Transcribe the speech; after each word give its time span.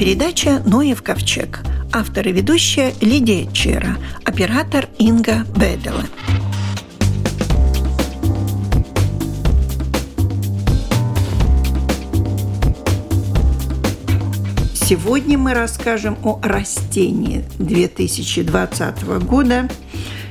передача 0.00 0.62
«Ноев 0.64 1.02
ковчег». 1.02 1.60
Автор 1.92 2.26
и 2.26 2.32
ведущая 2.32 2.94
Лидия 3.02 3.46
Чера, 3.52 3.98
оператор 4.24 4.88
Инга 4.96 5.44
Бедела. 5.54 6.06
Сегодня 14.72 15.36
мы 15.36 15.52
расскажем 15.52 16.16
о 16.22 16.40
растении 16.42 17.44
2020 17.58 19.04
года 19.26 19.68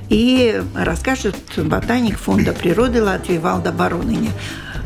и 0.10 0.64
расскажет 0.76 1.36
ботаник 1.58 2.18
Фонда 2.18 2.54
природы 2.54 3.04
Латвии 3.04 3.38
Валда 3.38 3.72
Бароныня. 3.72 4.32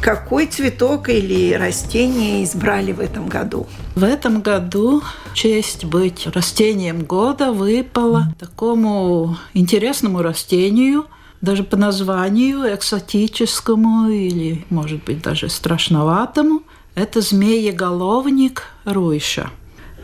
Какой 0.03 0.47
цветок 0.47 1.07
или 1.07 1.53
растение 1.53 2.43
избрали 2.43 2.91
в 2.91 2.99
этом 2.99 3.29
году? 3.29 3.67
В 3.95 4.03
этом 4.03 4.41
году 4.41 5.01
честь 5.33 5.85
быть 5.85 6.27
растением 6.27 7.05
года 7.05 7.53
выпала 7.53 8.35
такому 8.37 9.37
интересному 9.53 10.21
растению, 10.21 11.05
даже 11.39 11.63
по 11.63 11.77
названию 11.77 12.65
экзотическому 12.75 14.09
или, 14.09 14.65
может 14.69 15.01
быть, 15.05 15.21
даже 15.21 15.47
страшноватому. 15.47 16.63
Это 16.95 17.21
змееголовник 17.21 18.63
руйша. 18.83 19.51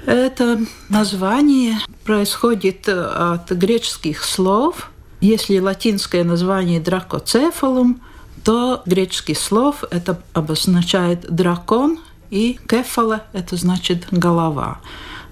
Это 0.05 0.61
название 0.87 1.77
происходит 2.05 2.87
от 2.87 3.51
греческих 3.51 4.23
слов. 4.23 4.91
Если 5.19 5.59
латинское 5.59 6.23
название 6.23 6.79
дракоцефалум– 6.79 7.99
то 8.43 8.81
греческий 8.85 9.35
слов 9.35 9.83
это 9.91 10.21
обозначает 10.33 11.25
дракон, 11.33 11.99
и 12.29 12.59
кефала 12.67 13.23
это 13.33 13.55
значит 13.55 14.07
голова. 14.11 14.79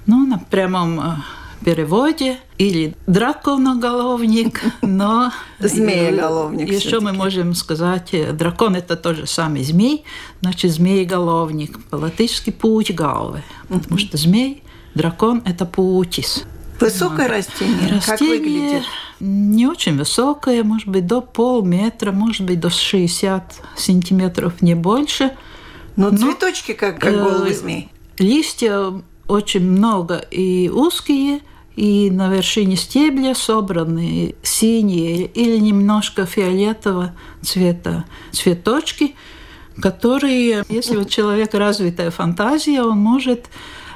Ну, 0.05 0.25
на 0.25 0.39
прямом 0.39 1.00
э, 1.00 1.03
переводе 1.63 2.38
или 2.58 2.95
драконоголовник, 3.08 4.61
но 4.81 5.31
змееголовник. 5.59 6.72
Еще 6.72 7.00
мы 7.00 7.13
можем 7.13 7.53
сказать, 7.53 8.13
э, 8.13 8.31
дракон 8.31 8.75
это 8.75 8.95
тоже 8.95 9.28
самый 9.28 9.63
змей, 9.63 10.05
значит 10.41 10.72
змееголовник, 10.72 11.83
по-латышски 11.89 12.52
путь 12.52 12.94
головы, 12.94 13.44
потому 13.69 13.97
что 13.97 14.17
змей, 14.17 14.63
дракон 14.95 15.44
это 15.45 15.66
путис. 15.66 16.45
Высокое 16.80 17.28
растение? 17.28 17.95
растение 17.95 18.02
как 18.02 18.22
выглядит? 18.22 18.83
Не 19.20 19.67
очень 19.67 19.97
высокое, 19.97 20.64
может 20.64 20.88
быть, 20.88 21.08
до 21.08 21.22
полметра, 21.22 22.11
может 22.11 22.45
быть, 22.45 22.59
до 22.59 22.69
60 22.69 23.61
сантиметров, 23.75 24.61
не 24.61 24.75
больше. 24.75 25.36
Но, 25.95 26.11
Но 26.11 26.17
цветочки, 26.17 26.73
как, 26.73 27.00
как 27.00 27.14
головы 27.14 27.53
змей. 27.53 27.89
Листья 28.19 28.94
очень 29.28 29.61
много 29.61 30.17
и 30.17 30.69
узкие, 30.69 31.42
и 31.75 32.09
на 32.09 32.30
вершине 32.30 32.75
стебля 32.75 33.36
собраны 33.36 34.36
синие 34.41 35.25
или 35.25 35.58
немножко 35.58 36.25
фиолетового 36.25 37.14
цвета 37.41 38.06
цветочки, 38.31 39.16
которые, 39.80 40.64
если 40.69 40.97
у 40.97 41.06
человека 41.06 41.59
развитая 41.59 42.09
фантазия, 42.09 42.81
он 42.81 42.97
может 42.97 43.45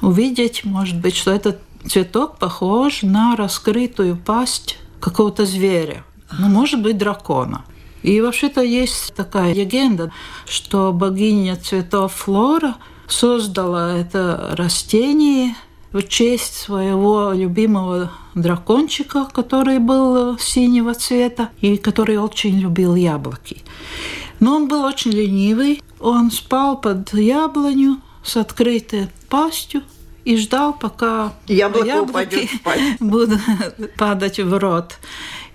увидеть, 0.01 0.63
может 0.63 0.99
быть, 0.99 1.15
что 1.15 1.31
этот 1.31 1.59
цветок 1.87 2.37
похож 2.37 3.03
на 3.03 3.35
раскрытую 3.35 4.17
пасть 4.17 4.77
какого-то 4.99 5.45
зверя, 5.45 6.03
ну, 6.37 6.47
может 6.47 6.81
быть, 6.81 6.97
дракона. 6.97 7.65
И 8.03 8.19
вообще-то 8.21 8.61
есть 8.61 9.13
такая 9.15 9.53
легенда, 9.53 10.11
что 10.45 10.91
богиня 10.91 11.55
цветов 11.55 12.13
Флора 12.13 12.75
создала 13.07 13.95
это 13.95 14.53
растение 14.53 15.55
в 15.91 16.01
честь 16.03 16.55
своего 16.55 17.31
любимого 17.33 18.11
дракончика, 18.33 19.25
который 19.25 19.79
был 19.79 20.37
синего 20.39 20.93
цвета 20.93 21.49
и 21.59 21.77
который 21.77 22.17
очень 22.17 22.57
любил 22.59 22.95
яблоки. 22.95 23.63
Но 24.39 24.55
он 24.55 24.67
был 24.67 24.83
очень 24.83 25.11
ленивый, 25.11 25.83
он 25.99 26.31
спал 26.31 26.77
под 26.77 27.13
яблоню 27.13 28.01
с 28.23 28.37
открытой 28.37 29.09
пастью, 29.29 29.83
и 30.25 30.37
ждал, 30.37 30.73
пока 30.73 31.33
яблоко 31.47 31.87
яблоки 31.87 32.49
будут 32.99 33.39
падать 33.97 34.39
в 34.39 34.57
рот. 34.57 34.97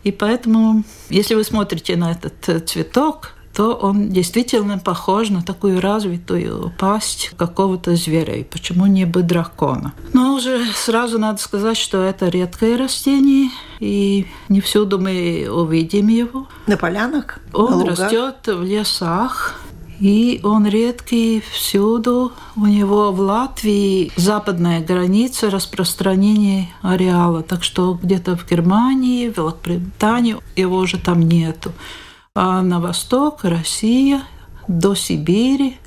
И 0.04 0.12
поэтому, 0.12 0.84
если 1.08 1.34
вы 1.34 1.44
смотрите 1.44 1.96
на 1.96 2.12
этот 2.12 2.68
цветок, 2.68 3.32
то 3.56 3.72
он 3.72 4.10
действительно 4.10 4.78
похож 4.78 5.30
на 5.30 5.42
такую 5.42 5.80
развитую 5.80 6.74
пасть 6.78 7.30
какого-то 7.38 7.96
зверя. 7.96 8.34
И 8.34 8.44
почему 8.44 8.84
не 8.84 9.06
бы 9.06 9.22
дракона? 9.22 9.94
Но 10.12 10.34
уже 10.34 10.66
сразу 10.74 11.18
надо 11.18 11.38
сказать, 11.38 11.78
что 11.78 12.02
это 12.02 12.28
редкое 12.28 12.76
растение, 12.76 13.50
и 13.80 14.26
не 14.50 14.60
всюду 14.60 14.98
мы 14.98 15.48
увидим 15.50 16.08
его. 16.08 16.46
На 16.66 16.76
полянах? 16.76 17.38
Он 17.54 17.82
растет 17.88 18.46
в 18.46 18.62
лесах, 18.62 19.58
и 20.00 20.40
он 20.42 20.66
редкий 20.66 21.42
всюду. 21.52 22.32
У 22.54 22.66
него 22.66 23.12
в 23.12 23.20
Латвии 23.20 24.12
западная 24.16 24.84
граница 24.84 25.50
распространения 25.50 26.68
ареала. 26.82 27.42
Так 27.42 27.64
что 27.64 27.98
где-то 28.02 28.36
в 28.36 28.48
Германии, 28.48 29.28
в 29.28 29.36
Великобритании 29.36 30.36
его 30.54 30.78
уже 30.78 30.98
там 30.98 31.20
нету. 31.20 31.72
А 32.34 32.62
на 32.62 32.80
восток 32.80 33.44
Россия, 33.44 34.22
до 34.68 34.94
Сибири 34.94 35.78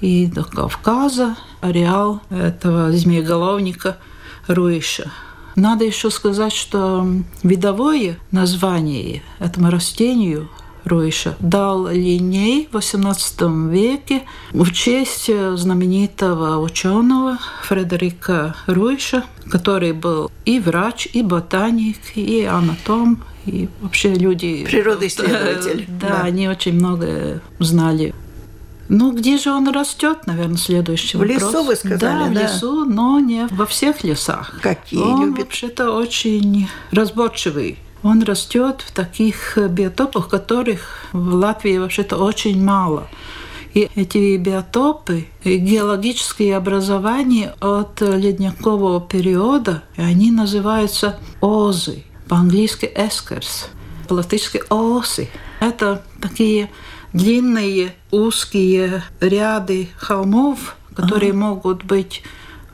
и 0.00 0.26
до 0.26 0.44
Кавказа 0.44 1.36
ареал 1.60 2.20
этого 2.30 2.92
змееголовника 2.92 3.96
Руиша. 4.46 5.10
Надо 5.56 5.84
еще 5.84 6.10
сказать, 6.10 6.52
что 6.52 7.06
видовое 7.42 8.18
название 8.32 9.22
этому 9.38 9.70
растению 9.70 10.48
Руиша 10.84 11.36
дал 11.40 11.88
Линей 11.88 12.68
в 12.70 12.76
XVIII 12.76 13.70
веке 13.70 14.22
в 14.52 14.70
честь 14.72 15.30
знаменитого 15.54 16.58
ученого 16.58 17.38
Фредерика 17.62 18.54
Руиша, 18.66 19.24
который 19.50 19.92
был 19.92 20.30
и 20.44 20.60
врач, 20.60 21.08
и 21.12 21.22
ботаник, 21.22 21.98
и 22.14 22.44
анатом, 22.44 23.22
и 23.46 23.68
вообще 23.80 24.14
люди... 24.14 24.64
Природоисследователь. 24.64 25.86
Да, 25.88 26.08
да, 26.08 26.20
они 26.22 26.48
очень 26.48 26.74
много 26.74 27.40
знали 27.58 28.14
ну, 28.88 29.12
где 29.12 29.38
же 29.38 29.50
он 29.50 29.68
растет, 29.70 30.26
наверное, 30.26 30.56
следующий 30.56 31.16
в 31.16 31.20
вопрос. 31.20 31.42
В 31.42 31.46
лесу, 31.46 31.64
вы 31.64 31.76
сказали, 31.76 31.98
да? 31.98 32.26
в 32.28 32.32
лесу, 32.32 32.84
но 32.84 33.18
не 33.18 33.46
во 33.50 33.66
всех 33.66 34.04
лесах. 34.04 34.60
Какие 34.60 35.00
он 35.00 35.26
любит? 35.26 35.44
вообще-то 35.44 35.90
очень 35.92 36.68
разборчивый 36.90 37.78
он 38.04 38.22
растет 38.22 38.84
в 38.86 38.92
таких 38.92 39.58
биотопах, 39.58 40.28
которых 40.28 41.06
в 41.12 41.34
Латвии 41.34 41.78
вообще-то 41.78 42.16
очень 42.16 42.62
мало. 42.62 43.08
И 43.72 43.88
эти 43.96 44.36
биотопы, 44.36 45.26
геологические 45.44 46.56
образования 46.56 47.54
от 47.60 48.00
ледникового 48.02 49.00
периода, 49.00 49.82
они 49.96 50.30
называются 50.30 51.18
озы, 51.40 52.04
по-английски 52.28 52.88
эскерс, 52.94 53.68
по-латышски 54.06 54.62
оси. 54.70 55.28
Это 55.58 56.02
такие 56.20 56.70
длинные 57.12 57.94
узкие 58.12 59.02
ряды 59.18 59.88
холмов, 59.96 60.76
которые 60.94 61.30
ага. 61.30 61.38
могут 61.38 61.84
быть 61.84 62.22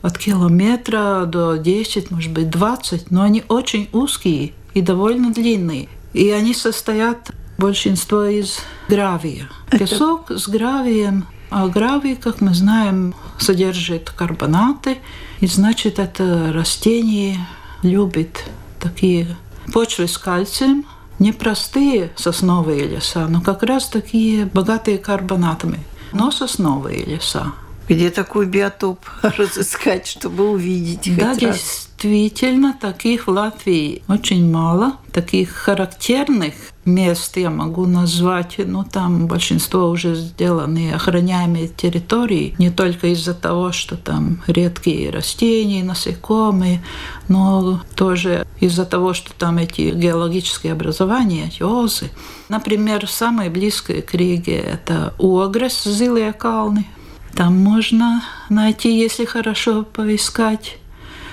от 0.03 0.19
километра 0.19 1.25
до 1.27 1.57
10, 1.57 2.11
может 2.11 2.33
быть, 2.33 2.51
20, 2.51 3.11
но 3.11 3.23
они 3.23 3.45
очень 3.49 3.89
узкие 3.93 4.55
и 4.75 4.83
довольно 4.83 5.33
длинные. 5.33 5.89
И 6.13 6.31
они 6.31 6.55
состоят 6.55 7.31
большинство 7.59 8.25
из 8.25 8.59
гравия. 8.89 9.49
Песок 9.71 10.31
с 10.31 10.49
гравием, 10.49 11.27
а 11.51 11.69
гравий, 11.69 12.17
как 12.17 12.41
мы 12.41 12.55
знаем, 12.55 13.15
содержит 13.39 14.11
карбонаты, 14.11 14.99
и 15.41 15.47
значит 15.47 15.99
это 15.99 16.53
растение 16.53 17.39
любит 17.83 18.45
такие 18.79 19.37
почвы 19.73 20.09
с 20.09 20.17
кальцием, 20.17 20.85
не 21.19 21.33
простые 21.33 22.13
сосновые 22.17 22.87
леса, 22.87 23.27
но 23.29 23.41
как 23.41 23.63
раз 23.63 23.89
такие 23.89 24.47
богатые 24.47 24.99
карбонатами, 24.99 25.81
но 26.13 26.31
сосновые 26.31 27.05
леса. 27.05 27.53
Где 27.91 28.11
такой 28.11 28.47
биотоп 28.47 29.01
разыскать, 29.23 30.07
чтобы 30.07 30.49
увидеть 30.49 31.13
да, 31.17 31.35
хоть 31.35 31.43
раз? 31.43 31.57
Действительно, 31.57 32.79
таких 32.81 33.27
в 33.27 33.31
Латвии 33.33 34.05
очень 34.07 34.49
мало. 34.49 34.99
Таких 35.13 35.51
характерных 35.51 36.55
мест 36.85 37.37
я 37.37 37.51
могу 37.51 37.87
назвать, 37.87 38.59
но 38.59 38.85
там 38.85 39.27
большинство 39.27 39.91
уже 39.91 40.15
сделаны 40.15 40.93
охраняемые 40.93 41.67
территории, 41.67 42.55
не 42.59 42.71
только 42.71 43.09
из-за 43.09 43.35
того, 43.35 43.73
что 43.73 43.97
там 43.97 44.41
редкие 44.47 45.11
растения, 45.11 45.83
насекомые, 45.83 46.85
но 47.27 47.83
тоже 47.97 48.47
из-за 48.61 48.87
того, 48.87 49.15
что 49.15 49.35
там 49.35 49.59
эти 49.59 49.91
геологические 49.91 50.75
образования, 50.75 51.49
эти 51.49 51.65
озы. 51.65 52.09
Например, 52.49 53.09
самое 53.09 53.51
близкое 53.51 54.01
к 54.01 54.15
Риге– 54.15 54.59
это 54.59 55.13
Огрес, 55.19 55.83
Зилые 55.83 56.33
Калны, 56.33 56.87
Там 57.35 57.57
можно 57.57 58.23
найти, 58.49 58.99
если 58.99 59.25
хорошо 59.25 59.83
поискать. 59.83 60.79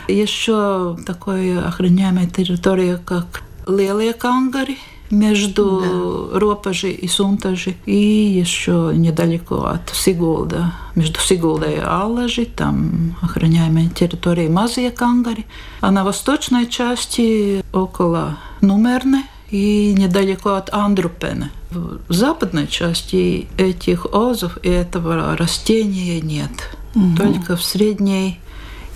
Еще 0.08 0.98
такой 1.06 1.60
охраняемая 1.60 2.28
территория, 2.28 2.98
как 2.98 3.44
Лелые 3.68 4.14
Кангари– 4.14 4.78
между 5.10 6.30
да. 6.32 6.40
Ропажи 6.40 6.92
и 6.92 7.08
Сунтажи, 7.08 7.76
и 7.86 7.96
еще 7.96 8.92
недалеко 8.94 9.66
от 9.66 9.90
Сигулда, 9.94 10.74
между 10.96 11.20
Сигулдой 11.20 11.76
и 11.76 11.80
Аллажи, 11.80 12.46
там 12.46 13.16
охраняемая 13.22 13.90
территория 13.90 14.50
Мазия 14.50 14.92
Кангари, 14.92 15.46
а 15.82 15.92
на 15.92 16.04
восточной 16.04 16.68
части 16.68 17.64
около 17.74 18.38
Нумерны 18.62 19.24
и 19.50 19.94
недалеко 19.98 20.56
от 20.56 20.74
Андрупена. 20.74 21.52
В 21.70 22.14
западной 22.14 22.68
части 22.68 23.48
этих 23.58 24.06
озов 24.14 24.58
и 24.64 24.70
этого 24.70 25.36
растения 25.38 26.22
нет. 26.22 26.52
Угу. 26.96 27.16
Только 27.18 27.56
в 27.56 27.64
средней 27.64 28.40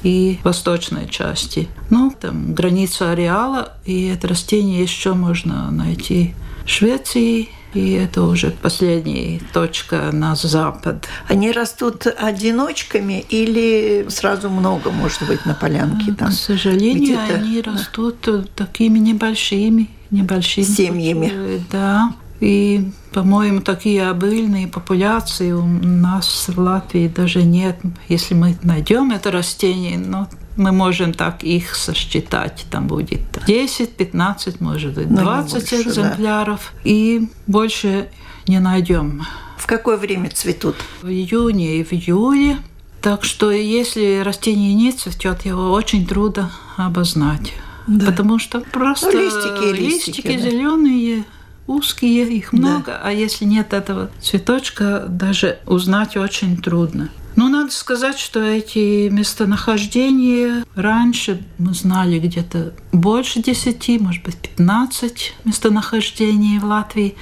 и 0.04 0.40
восточной 0.44 1.08
части. 1.08 1.68
Ну, 1.90 2.14
там 2.20 2.54
граница 2.54 3.12
ареала, 3.12 3.74
и 3.86 4.08
это 4.08 4.28
растение 4.28 4.82
еще 4.82 5.14
можно 5.14 5.70
найти 5.70 6.34
в 6.66 6.70
Швеции, 6.70 7.50
и 7.74 7.92
это 7.92 8.24
уже 8.24 8.52
последняя 8.52 9.40
точка 9.54 10.10
на 10.12 10.36
запад. 10.36 11.08
Они 11.28 11.52
растут 11.52 12.06
одиночками 12.08 13.24
или 13.30 14.06
сразу 14.10 14.50
много, 14.50 14.92
может 14.92 15.26
быть, 15.28 15.46
на 15.46 15.54
полянке 15.54 16.14
там? 16.14 16.30
К 16.30 16.34
сожалению, 16.34 17.20
они 17.30 17.62
растут 17.62 18.28
такими 18.56 19.00
небольшими, 19.00 19.90
небольшими 20.12 20.66
семьями. 20.66 21.64
Да. 21.72 22.14
И, 22.40 22.92
по-моему, 23.14 23.62
такие 23.62 24.10
обильные 24.10 24.68
популяции 24.68 25.52
у 25.52 25.66
нас 25.66 26.48
в 26.48 26.60
Латвии 26.60 27.08
даже 27.08 27.44
нет. 27.44 27.80
Если 28.10 28.34
мы 28.34 28.58
найдем 28.64 29.12
это 29.12 29.30
растение, 29.32 29.98
но 29.98 30.28
мы 30.58 30.72
можем 30.72 31.14
так 31.14 31.44
их 31.44 31.76
сосчитать. 31.76 32.66
Там 32.72 32.88
будет 32.88 33.22
10-15, 33.48 34.56
может 34.60 34.96
быть, 34.96 35.14
20 35.14 35.54
больше, 35.54 35.82
экземпляров. 35.82 36.74
Да. 36.74 36.82
И 36.84 37.30
больше 37.48 38.10
не 38.48 38.60
найдем. 38.60 39.24
В 39.58 39.68
какое 39.68 39.98
время 39.98 40.30
цветут? 40.32 40.76
В 41.04 41.08
июне 41.08 41.78
и 41.78 41.84
в 41.84 41.94
июле. 41.94 42.58
Так 43.02 43.24
что 43.24 43.52
если 43.52 44.22
растение 44.24 44.74
не 44.74 44.92
цветет, 44.92 45.46
его 45.46 45.72
очень 45.72 46.06
трудно 46.06 46.52
обознать. 46.76 47.54
Да. 47.92 48.06
Потому 48.06 48.40
что 48.40 48.62
просто 48.62 49.12
ну, 49.12 49.20
листики, 49.20 49.82
листики, 49.82 50.18
листики 50.18 50.38
да. 50.38 50.50
зеленые 50.50 51.26
узкие, 51.68 52.26
их 52.28 52.54
много, 52.54 52.86
да. 52.86 53.02
а 53.04 53.12
если 53.12 53.46
нет 53.46 53.74
этого 53.74 54.10
цветочка, 54.22 55.06
даже 55.08 55.60
узнать 55.66 56.16
очень 56.16 56.58
трудно. 56.58 57.10
Но 57.36 57.50
надо 57.50 57.72
сказать, 57.72 58.18
что 58.18 58.42
эти 58.42 59.10
местонахождения 59.10 60.66
раньше 60.76 61.42
мы 61.58 61.74
знали 61.74 62.20
где-то 62.20 62.74
больше 62.92 63.42
10, 63.42 64.02
может 64.02 64.24
быть 64.24 64.38
15 64.38 65.34
местонахождений 65.46 66.60
в 66.60 66.66
Латвии, 66.66 67.16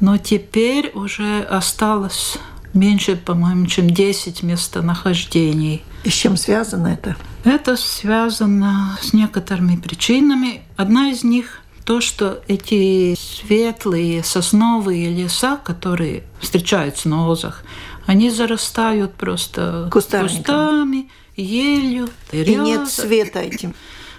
но 0.00 0.16
теперь 0.16 0.90
уже 0.94 1.40
осталось 1.40 2.38
меньше, 2.72 3.16
по-моему, 3.16 3.66
чем 3.66 3.90
10 3.90 4.42
местонахождений. 4.42 5.82
И 6.04 6.10
с 6.10 6.12
чем 6.12 6.36
связано 6.36 6.88
это? 6.88 7.16
Это 7.44 7.76
связано 7.76 8.98
с 9.00 9.14
некоторыми 9.14 9.76
причинами. 9.76 10.62
Одна 10.76 11.10
из 11.10 11.24
них 11.24 11.62
то, 11.84 12.00
что 12.00 12.42
эти 12.46 13.14
светлые 13.18 14.22
сосновые 14.22 15.10
леса, 15.10 15.56
которые 15.56 16.24
встречаются 16.40 17.08
на 17.08 17.26
озах, 17.28 17.64
они 18.06 18.30
зарастают 18.30 19.14
просто 19.14 19.88
кустами, 19.90 21.08
елью, 21.36 22.08
березой. 22.30 22.54
И 22.54 22.56
нет 22.56 22.88
света 22.88 23.40
этим. 23.40 23.74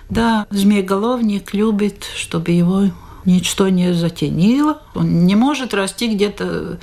Да, 0.09 0.47
змееголовник 0.49 1.53
любит, 1.53 2.05
чтобы 2.15 2.51
его 2.51 2.91
ничто 3.25 3.69
не 3.69 3.93
затенило. 3.93 4.81
Он 4.93 5.25
не 5.25 5.35
может 5.35 5.73
расти 5.73 6.13
где-то 6.13 6.79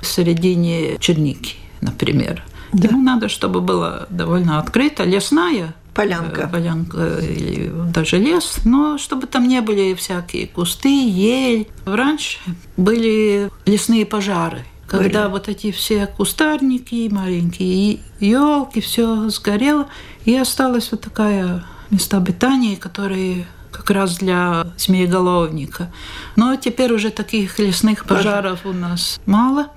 в 0.00 0.06
середине 0.06 0.96
черники, 0.98 1.56
например. 1.80 2.44
Да. 2.72 2.88
Ему 2.88 3.02
надо, 3.02 3.28
чтобы 3.28 3.60
было 3.60 4.06
довольно 4.10 4.58
открыто, 4.58 5.04
лесная 5.04 5.74
Полянка. 5.94 6.42
Э, 6.42 6.48
полянка 6.48 7.18
или 7.18 7.70
даже 7.92 8.18
лес, 8.18 8.60
но 8.64 8.96
чтобы 8.96 9.26
там 9.26 9.48
не 9.48 9.60
были 9.60 9.94
всякие 9.94 10.46
кусты, 10.46 10.88
ель. 10.88 11.68
Раньше 11.84 12.38
были 12.76 13.50
лесные 13.66 14.06
пожары, 14.06 14.64
когда 14.86 15.24
были. 15.24 15.32
вот 15.32 15.48
эти 15.48 15.72
все 15.72 16.06
кустарники 16.06 17.08
маленькие, 17.10 18.00
елки, 18.20 18.80
все 18.80 19.28
сгорело, 19.30 19.88
и 20.24 20.36
осталась 20.36 20.92
вот 20.92 21.00
такая 21.00 21.64
места 21.90 22.18
обитания, 22.18 22.76
которые 22.76 23.46
как 23.72 23.90
раз 23.90 24.18
для 24.18 24.68
змееголовника. 24.76 25.92
Но 26.36 26.54
теперь 26.56 26.92
уже 26.92 27.10
таких 27.10 27.58
лесных 27.58 28.04
пожаров 28.04 28.64
у 28.64 28.72
нас 28.72 29.20
мало. 29.26 29.68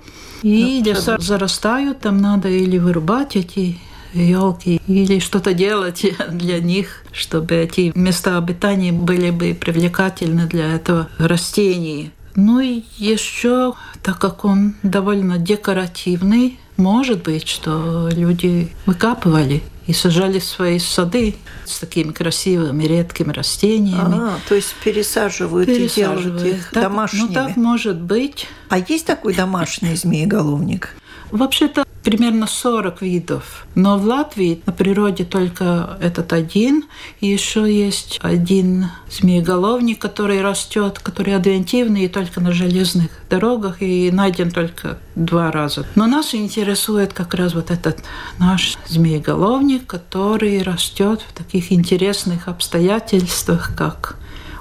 И 0.44 0.82
ну, 0.84 0.90
леса 0.90 1.16
зарастают, 1.18 2.00
там 2.00 2.18
надо 2.18 2.50
или 2.50 2.76
вырубать 2.76 3.34
эти 3.34 3.78
елки 4.12 4.80
или 4.86 5.18
что-то 5.18 5.54
делать 5.54 6.04
для 6.30 6.60
них, 6.60 7.02
чтобы 7.12 7.54
эти 7.54 7.92
места 7.94 8.36
обитания 8.36 8.92
были 8.92 9.30
бы 9.30 9.56
привлекательны 9.58 10.46
для 10.46 10.74
этого 10.74 11.08
растения. 11.18 12.10
Ну 12.36 12.60
и 12.60 12.82
еще, 12.98 13.74
так 14.02 14.18
как 14.18 14.44
он 14.44 14.74
довольно 14.82 15.38
декоративный, 15.38 16.58
может 16.76 17.22
быть, 17.22 17.48
что 17.48 18.10
люди 18.12 18.70
выкапывали 18.84 19.62
и 19.86 19.92
сажали 19.92 20.38
свои 20.38 20.78
сады 20.78 21.34
с 21.64 21.78
такими 21.78 22.12
красивыми 22.12 22.84
редкими 22.84 23.32
растениями. 23.32 24.16
А, 24.18 24.38
то 24.48 24.54
есть 24.54 24.74
пересаживают, 24.82 25.66
пересаживают. 25.66 26.40
и 26.40 26.44
делают 26.44 26.58
их 26.60 26.70
так, 26.70 26.82
домашними. 26.82 27.26
Ну 27.28 27.34
так 27.34 27.56
может 27.56 28.00
быть. 28.00 28.46
А 28.68 28.78
есть 28.78 29.06
такой 29.06 29.34
домашний 29.34 29.94
змееголовник? 29.94 30.90
Вообще-то 31.30 31.84
примерно 32.04 32.46
40 32.46 33.02
видов. 33.02 33.66
Но 33.74 33.98
в 33.98 34.04
Латвии 34.04 34.62
на 34.66 34.72
природе 34.72 35.24
только 35.24 35.96
этот 36.00 36.32
один. 36.32 36.84
И 37.20 37.26
еще 37.26 37.62
есть 37.62 38.20
один 38.22 38.86
змееголовник, 39.10 39.98
который 39.98 40.42
растет, 40.42 40.98
который 40.98 41.34
адвентивный 41.34 42.04
и 42.04 42.08
только 42.08 42.40
на 42.40 42.52
железных 42.52 43.10
дорогах 43.30 43.80
и 43.80 44.10
найден 44.12 44.50
только 44.50 44.98
два 45.16 45.50
раза. 45.50 45.86
Но 45.94 46.06
нас 46.06 46.34
интересует 46.34 47.12
как 47.12 47.34
раз 47.34 47.54
вот 47.54 47.70
этот 47.70 48.04
наш 48.38 48.76
змееголовник, 48.86 49.86
который 49.86 50.62
растет 50.62 51.22
в 51.26 51.32
таких 51.32 51.72
интересных 51.72 52.48
обстоятельствах, 52.48 53.72
как 53.76 54.16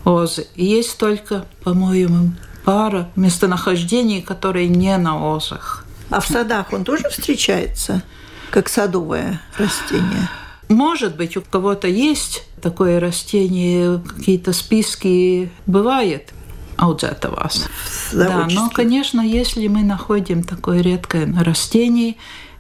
озы. 0.05 0.47
И 0.55 0.65
есть 0.65 0.97
только, 0.97 1.45
по-моему, 1.63 2.31
пара 2.63 3.09
местонахождений, 3.15 4.21
которые 4.21 4.69
не 4.69 4.97
на 4.97 5.35
озах. 5.35 5.82
А 6.09 6.19
в 6.19 6.27
садах 6.27 6.73
он 6.73 6.83
тоже 6.83 7.09
встречается, 7.09 8.03
как 8.51 8.69
садовое 8.69 9.41
растение? 9.57 10.29
Может 10.69 11.15
быть, 11.15 11.37
у 11.37 11.41
кого-то 11.41 11.87
есть 11.87 12.45
такое 12.61 12.99
растение, 12.99 13.99
какие-то 13.99 14.53
списки 14.53 15.51
бывает 15.65 16.33
вас. 17.29 17.67
Да, 18.11 18.47
но, 18.49 18.69
конечно, 18.69 19.21
если 19.21 19.67
мы 19.67 19.83
находим 19.83 20.43
такое 20.43 20.81
редкое 20.81 21.31
растение, 21.43 22.15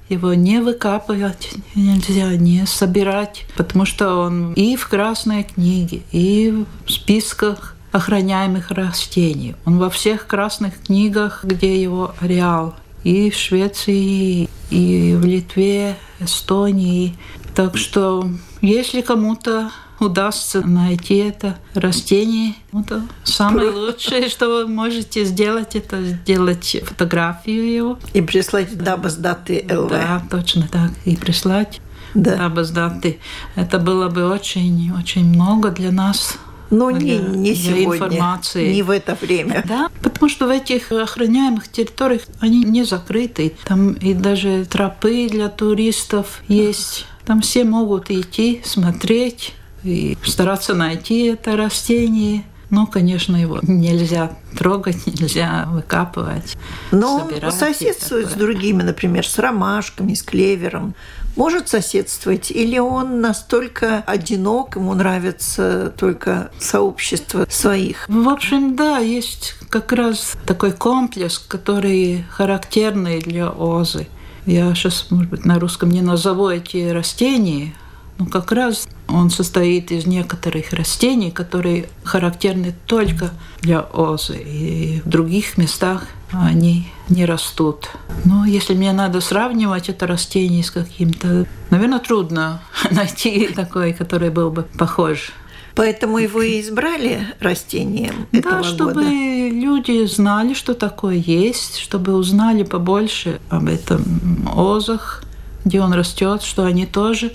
его 0.09 0.33
не 0.33 0.59
выкапывать 0.59 1.51
нельзя, 1.75 2.35
не 2.35 2.65
собирать, 2.67 3.45
потому 3.55 3.85
что 3.85 4.15
он 4.15 4.53
и 4.53 4.75
в 4.75 4.87
Красной 4.87 5.43
книге, 5.43 6.01
и 6.11 6.65
в 6.85 6.91
списках 6.91 7.75
охраняемых 7.91 8.71
растений. 8.71 9.55
Он 9.65 9.77
во 9.77 9.89
всех 9.89 10.27
красных 10.27 10.83
книгах, 10.83 11.43
где 11.43 11.81
его 11.81 12.13
ареал 12.19 12.75
и 13.03 13.29
в 13.29 13.35
Швеции, 13.35 14.49
и 14.69 15.15
в 15.15 15.25
Литве, 15.25 15.97
Эстонии. 16.19 17.15
Так 17.55 17.77
что 17.77 18.27
если 18.61 19.01
кому-то 19.01 19.71
удастся 19.99 20.61
найти 20.61 21.15
это 21.15 21.57
растение, 21.73 22.55
это 22.73 23.03
самое 23.23 23.69
лучшее, 23.69 24.29
что 24.29 24.47
вы 24.47 24.67
можете 24.67 25.25
сделать, 25.25 25.75
это 25.75 26.03
сделать 26.03 26.77
фотографию 26.83 27.71
его. 27.71 27.99
И 28.13 28.21
прислать 28.21 28.75
дабас 28.77 29.15
даты 29.15 29.65
ЛВ. 29.69 29.89
Да, 29.89 30.23
точно 30.29 30.67
так. 30.67 30.91
И 31.05 31.15
прислать 31.15 31.81
да. 32.13 32.35
дабас 32.35 32.71
даты. 32.71 33.19
Это 33.55 33.79
было 33.79 34.09
бы 34.09 34.29
очень-очень 34.29 35.25
много 35.25 35.69
для 35.69 35.91
нас 35.91 36.37
но 36.73 36.89
ну, 36.89 36.97
не, 36.97 37.17
не 37.19 37.55
сегодня, 37.55 38.07
информации. 38.07 38.73
не 38.73 38.81
в 38.81 38.89
это 38.89 39.15
время. 39.15 39.63
Да, 39.67 39.89
потому 40.01 40.27
что 40.27 40.47
в 40.47 40.49
этих 40.49 40.91
охраняемых 40.91 41.71
территориях 41.71 42.23
они 42.39 42.63
не 42.63 42.83
закрыты. 42.83 43.53
Там 43.65 43.93
и 43.93 44.15
даже 44.15 44.65
тропы 44.65 45.27
для 45.29 45.49
туристов 45.49 46.41
есть. 46.47 47.05
Там 47.25 47.41
все 47.41 47.63
могут 47.63 48.09
идти, 48.09 48.61
смотреть 48.65 49.53
и 49.83 50.17
стараться 50.25 50.73
найти 50.73 51.25
это 51.25 51.55
растение. 51.55 52.43
Но, 52.73 52.87
конечно, 52.87 53.35
его 53.35 53.59
нельзя 53.61 54.31
трогать, 54.57 55.05
нельзя 55.19 55.67
выкапывать. 55.69 56.57
Но 56.91 57.29
он 57.43 57.51
соседствует 57.51 58.31
с 58.31 58.33
другими, 58.33 58.81
например, 58.81 59.27
с 59.27 59.37
ромашками, 59.37 60.15
с 60.15 60.23
клевером. 60.23 60.95
Может 61.35 61.69
соседствовать? 61.69 62.49
Или 62.49 62.79
он 62.79 63.21
настолько 63.21 63.99
одинок, 64.07 64.75
ему 64.75 64.95
нравится 64.95 65.93
только 65.95 66.49
сообщество 66.57 67.45
своих? 67.47 68.09
В 68.09 68.27
общем, 68.27 68.75
да, 68.75 68.97
есть 68.97 69.53
как 69.69 69.91
раз 69.91 70.33
такой 70.47 70.71
комплекс, 70.71 71.37
который 71.37 72.25
характерный 72.31 73.19
для 73.19 73.51
озы. 73.51 74.07
Я 74.47 74.73
сейчас, 74.73 75.11
может 75.11 75.29
быть, 75.29 75.45
на 75.45 75.59
русском 75.59 75.91
не 75.91 76.01
назову 76.01 76.49
эти 76.49 76.89
растения, 76.89 77.75
ну, 78.17 78.25
как 78.27 78.51
раз 78.51 78.87
он 79.07 79.29
состоит 79.29 79.91
из 79.91 80.05
некоторых 80.05 80.71
растений, 80.73 81.31
которые 81.31 81.87
характерны 82.03 82.73
только 82.85 83.31
для 83.61 83.81
озы, 83.81 84.37
и 84.37 85.01
в 85.03 85.09
других 85.09 85.57
местах 85.57 86.07
они 86.31 86.87
не 87.09 87.25
растут. 87.25 87.89
Но 88.25 88.45
если 88.45 88.73
мне 88.73 88.91
надо 88.93 89.21
сравнивать 89.21 89.89
это 89.89 90.07
растение 90.07 90.63
с 90.63 90.71
каким-то, 90.71 91.45
наверное, 91.69 91.99
трудно 91.99 92.61
найти 92.91 93.47
такой, 93.47 93.93
который 93.93 94.29
был 94.29 94.49
бы 94.51 94.63
похож. 94.63 95.31
Поэтому 95.75 96.19
его 96.19 96.41
и 96.43 96.61
избрали 96.61 97.27
растением 97.39 98.27
этого 98.31 98.57
Да, 98.57 98.63
чтобы 98.63 98.93
года. 98.93 99.09
люди 99.09 100.05
знали, 100.05 100.53
что 100.53 100.75
такое 100.75 101.15
есть, 101.15 101.79
чтобы 101.79 102.13
узнали 102.13 102.61
побольше 102.61 103.39
об 103.49 103.67
этом 103.67 104.47
озах, 104.55 105.23
где 105.65 105.81
он 105.81 105.93
растет, 105.93 106.43
что 106.43 106.65
они 106.65 106.85
тоже 106.85 107.31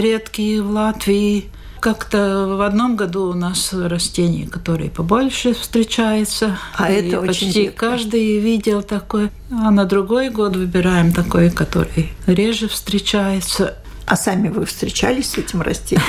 редкие 0.00 0.62
в 0.62 0.70
Латвии. 0.70 1.50
Как-то 1.80 2.56
в 2.56 2.62
одном 2.62 2.96
году 2.96 3.28
у 3.30 3.34
нас 3.34 3.72
растения, 3.72 4.46
которые 4.46 4.90
побольше 4.90 5.54
встречаются. 5.54 6.58
А 6.76 6.90
и 6.90 6.96
это 6.96 7.20
почти 7.20 7.46
очень 7.46 7.60
редко. 7.62 7.90
каждый 7.90 8.38
видел 8.40 8.82
такой. 8.82 9.30
А 9.50 9.70
на 9.70 9.84
другой 9.84 10.30
год 10.30 10.56
выбираем 10.56 11.12
такой, 11.12 11.50
который 11.50 12.12
реже 12.26 12.68
встречается. 12.68 13.76
А 14.06 14.16
сами 14.16 14.48
вы 14.48 14.64
встречались 14.64 15.30
с 15.30 15.38
этим 15.38 15.62
растением? 15.62 16.04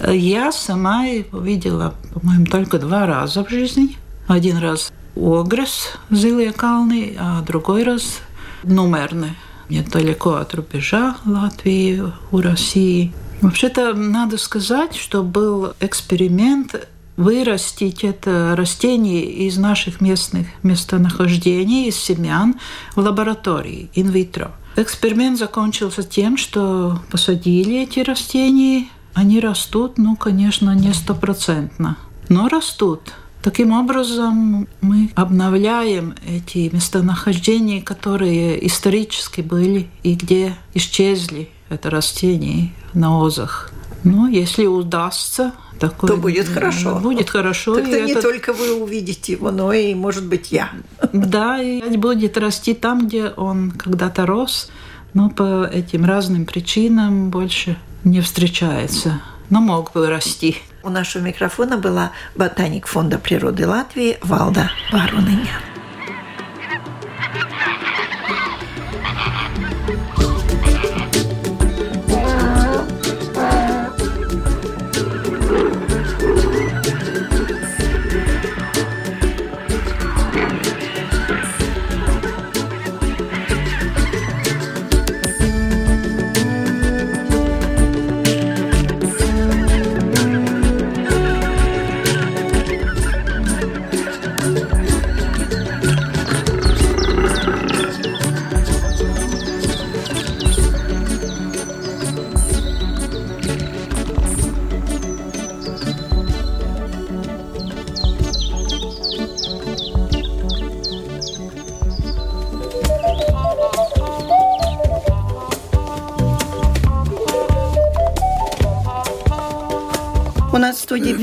Я 0.12 0.52
сама 0.52 1.04
его 1.04 1.40
видела, 1.40 1.94
по-моему, 2.12 2.46
только 2.46 2.78
два 2.78 3.06
раза 3.06 3.44
в 3.44 3.50
жизни. 3.50 3.96
Один 4.26 4.58
раз 4.58 4.92
Огрес, 5.16 5.92
Зилые 6.10 6.52
Калны, 6.52 7.16
а 7.18 7.42
другой 7.42 7.84
раз 7.84 8.20
Нумерны, 8.64 9.36
недалеко 9.68 10.34
от 10.34 10.54
рубежа 10.54 11.16
Латвии 11.24 12.02
у 12.30 12.40
России. 12.40 13.12
Вообще-то 13.40 13.94
надо 13.94 14.38
сказать, 14.38 14.94
что 14.94 15.22
был 15.22 15.74
эксперимент 15.80 16.88
вырастить 17.16 18.04
это 18.04 18.54
растение 18.56 19.24
из 19.24 19.56
наших 19.56 20.00
местных 20.00 20.46
местонахождений, 20.62 21.88
из 21.88 21.96
семян 21.96 22.56
в 22.96 23.00
лаборатории 23.00 23.90
инвитро. 23.94 24.52
Эксперимент 24.76 25.38
закончился 25.38 26.02
тем, 26.02 26.36
что 26.36 26.98
посадили 27.10 27.82
эти 27.82 28.00
растения, 28.00 28.88
они 29.12 29.38
растут, 29.38 29.96
ну, 29.96 30.16
конечно, 30.16 30.74
не 30.74 30.92
стопроцентно, 30.92 31.96
но 32.28 32.48
растут. 32.48 33.12
Таким 33.44 33.72
образом, 33.72 34.66
мы 34.80 35.10
обновляем 35.14 36.14
эти 36.26 36.70
местонахождения, 36.74 37.82
которые 37.82 38.66
исторически 38.66 39.42
были 39.42 39.90
и 40.02 40.14
где 40.14 40.54
исчезли 40.72 41.50
это 41.68 41.90
растение 41.90 42.72
на 42.94 43.20
озах. 43.20 43.70
Но 44.02 44.28
если 44.28 44.64
удастся, 44.64 45.52
такое, 45.78 46.12
То 46.12 46.16
будет 46.16 46.48
хорошо. 46.48 46.98
Будет 47.00 47.28
хорошо. 47.28 47.74
Тогда 47.74 47.98
и 47.98 48.02
не 48.06 48.12
этот- 48.12 48.22
только 48.22 48.54
вы 48.54 48.82
увидите 48.82 49.32
его, 49.32 49.50
но 49.50 49.74
и, 49.74 49.94
может 49.94 50.24
быть, 50.24 50.50
я. 50.50 50.70
Да, 51.12 51.60
и 51.60 51.98
будет 51.98 52.38
расти 52.38 52.72
там, 52.72 53.06
где 53.06 53.26
он 53.28 53.72
когда-то 53.72 54.24
рос, 54.24 54.70
но 55.12 55.28
по 55.28 55.64
этим 55.66 56.06
разным 56.06 56.46
причинам 56.46 57.28
больше 57.28 57.76
не 58.04 58.22
встречается. 58.22 59.20
Но 59.50 59.60
мог 59.60 59.92
бы 59.92 60.08
расти. 60.08 60.56
У 60.84 60.90
нашего 60.90 61.22
микрофона 61.22 61.78
была 61.78 62.12
ботаник 62.34 62.86
Фонда 62.86 63.18
природы 63.18 63.66
Латвии 63.66 64.18
Валда 64.20 64.70
Варуныня. 64.92 65.73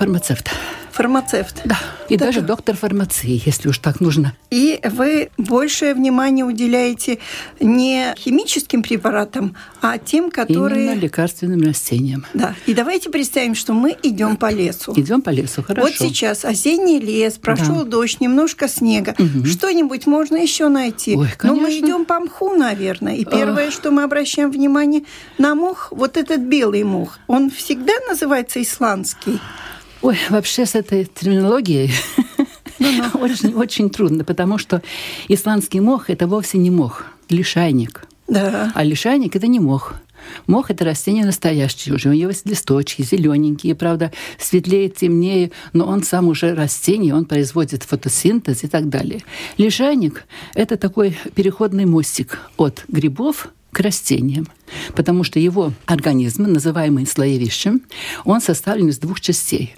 фармацевт. 1.26 1.62
Да. 1.64 1.78
И 2.08 2.16
даже 2.16 2.40
доктор 2.40 2.76
фармации, 2.76 3.40
если 3.44 3.68
уж 3.68 3.78
так 3.78 4.00
нужно. 4.00 4.34
И 4.50 4.80
вы 4.84 5.30
большее 5.36 5.94
внимание 5.94 6.44
уделяете 6.44 7.18
не 7.60 8.14
химическим 8.16 8.82
препаратам, 8.82 9.56
а 9.82 9.98
тем, 9.98 10.30
которые... 10.30 10.86
Именно 10.86 11.00
лекарственным 11.00 11.62
растениям. 11.62 12.24
Да. 12.34 12.54
И 12.66 12.74
давайте 12.74 13.10
представим, 13.10 13.54
что 13.54 13.72
мы 13.72 13.96
идем 14.02 14.36
по 14.36 14.52
лесу. 14.52 14.92
Идем 14.96 15.20
по 15.20 15.30
лесу, 15.30 15.62
хорошо. 15.62 15.88
Вот 15.88 15.96
сейчас 15.96 16.44
осенний 16.44 17.00
лес, 17.00 17.34
прошел 17.34 17.84
Да. 17.84 17.84
дождь, 17.84 18.20
немножко 18.20 18.68
снега. 18.68 19.14
Что-нибудь 19.44 20.06
можно 20.06 20.36
еще 20.36 20.68
найти. 20.68 21.16
Ой, 21.16 21.28
Но 21.42 21.54
мы 21.54 21.62
конечно. 21.64 21.86
идем 21.86 22.04
по 22.04 22.20
мху, 22.20 22.54
наверное. 22.54 23.16
И 23.16 23.24
первое, 23.24 23.70
что 23.70 23.90
мы 23.90 24.04
обращаем 24.04 24.50
внимание 24.50 25.02
на 25.38 25.54
мох, 25.54 25.88
вот 25.90 26.16
этот 26.16 26.40
белый 26.40 26.84
мох, 26.84 27.18
он 27.26 27.50
всегда 27.50 27.92
называется 28.08 28.62
исландский. 28.62 29.40
Ой, 30.06 30.16
вообще 30.30 30.66
с 30.66 30.76
этой 30.76 31.04
терминологией 31.04 31.90
очень, 33.14 33.54
очень 33.54 33.90
трудно, 33.90 34.22
потому 34.22 34.56
что 34.56 34.80
исландский 35.26 35.80
мох– 35.80 36.04
это 36.10 36.28
вовсе 36.28 36.58
не 36.58 36.70
мох, 36.70 37.06
лишайник. 37.28 38.04
Да. 38.28 38.70
А 38.72 38.84
лишайник– 38.84 39.34
это 39.34 39.48
не 39.48 39.58
мох. 39.58 39.94
Мох– 40.46 40.70
это 40.72 40.84
растение 40.84 41.24
настоящее 41.24 41.96
уже. 41.96 42.10
У 42.10 42.12
него 42.12 42.30
есть 42.30 42.46
листочки 42.46 43.02
зелененькие, 43.02 43.74
правда, 43.74 44.12
светлее, 44.38 44.90
темнее, 44.90 45.50
но 45.72 45.88
он 45.88 46.04
сам 46.04 46.28
уже 46.28 46.54
растение, 46.54 47.12
он 47.12 47.24
производит 47.24 47.82
фотосинтез 47.82 48.62
и 48.62 48.68
так 48.68 48.88
далее. 48.88 49.24
Лишайник– 49.58 50.24
это 50.54 50.76
такой 50.76 51.18
переходный 51.34 51.84
мостик 51.84 52.38
от 52.56 52.84
грибов 52.86 53.48
к 53.76 53.80
растениям, 53.80 54.48
потому 54.94 55.22
что 55.22 55.38
его 55.38 55.70
организм, 55.84 56.44
называемый 56.44 57.06
слоевищем, 57.06 57.82
он 58.24 58.40
составлен 58.40 58.88
из 58.88 58.98
двух 58.98 59.20
частей. 59.20 59.74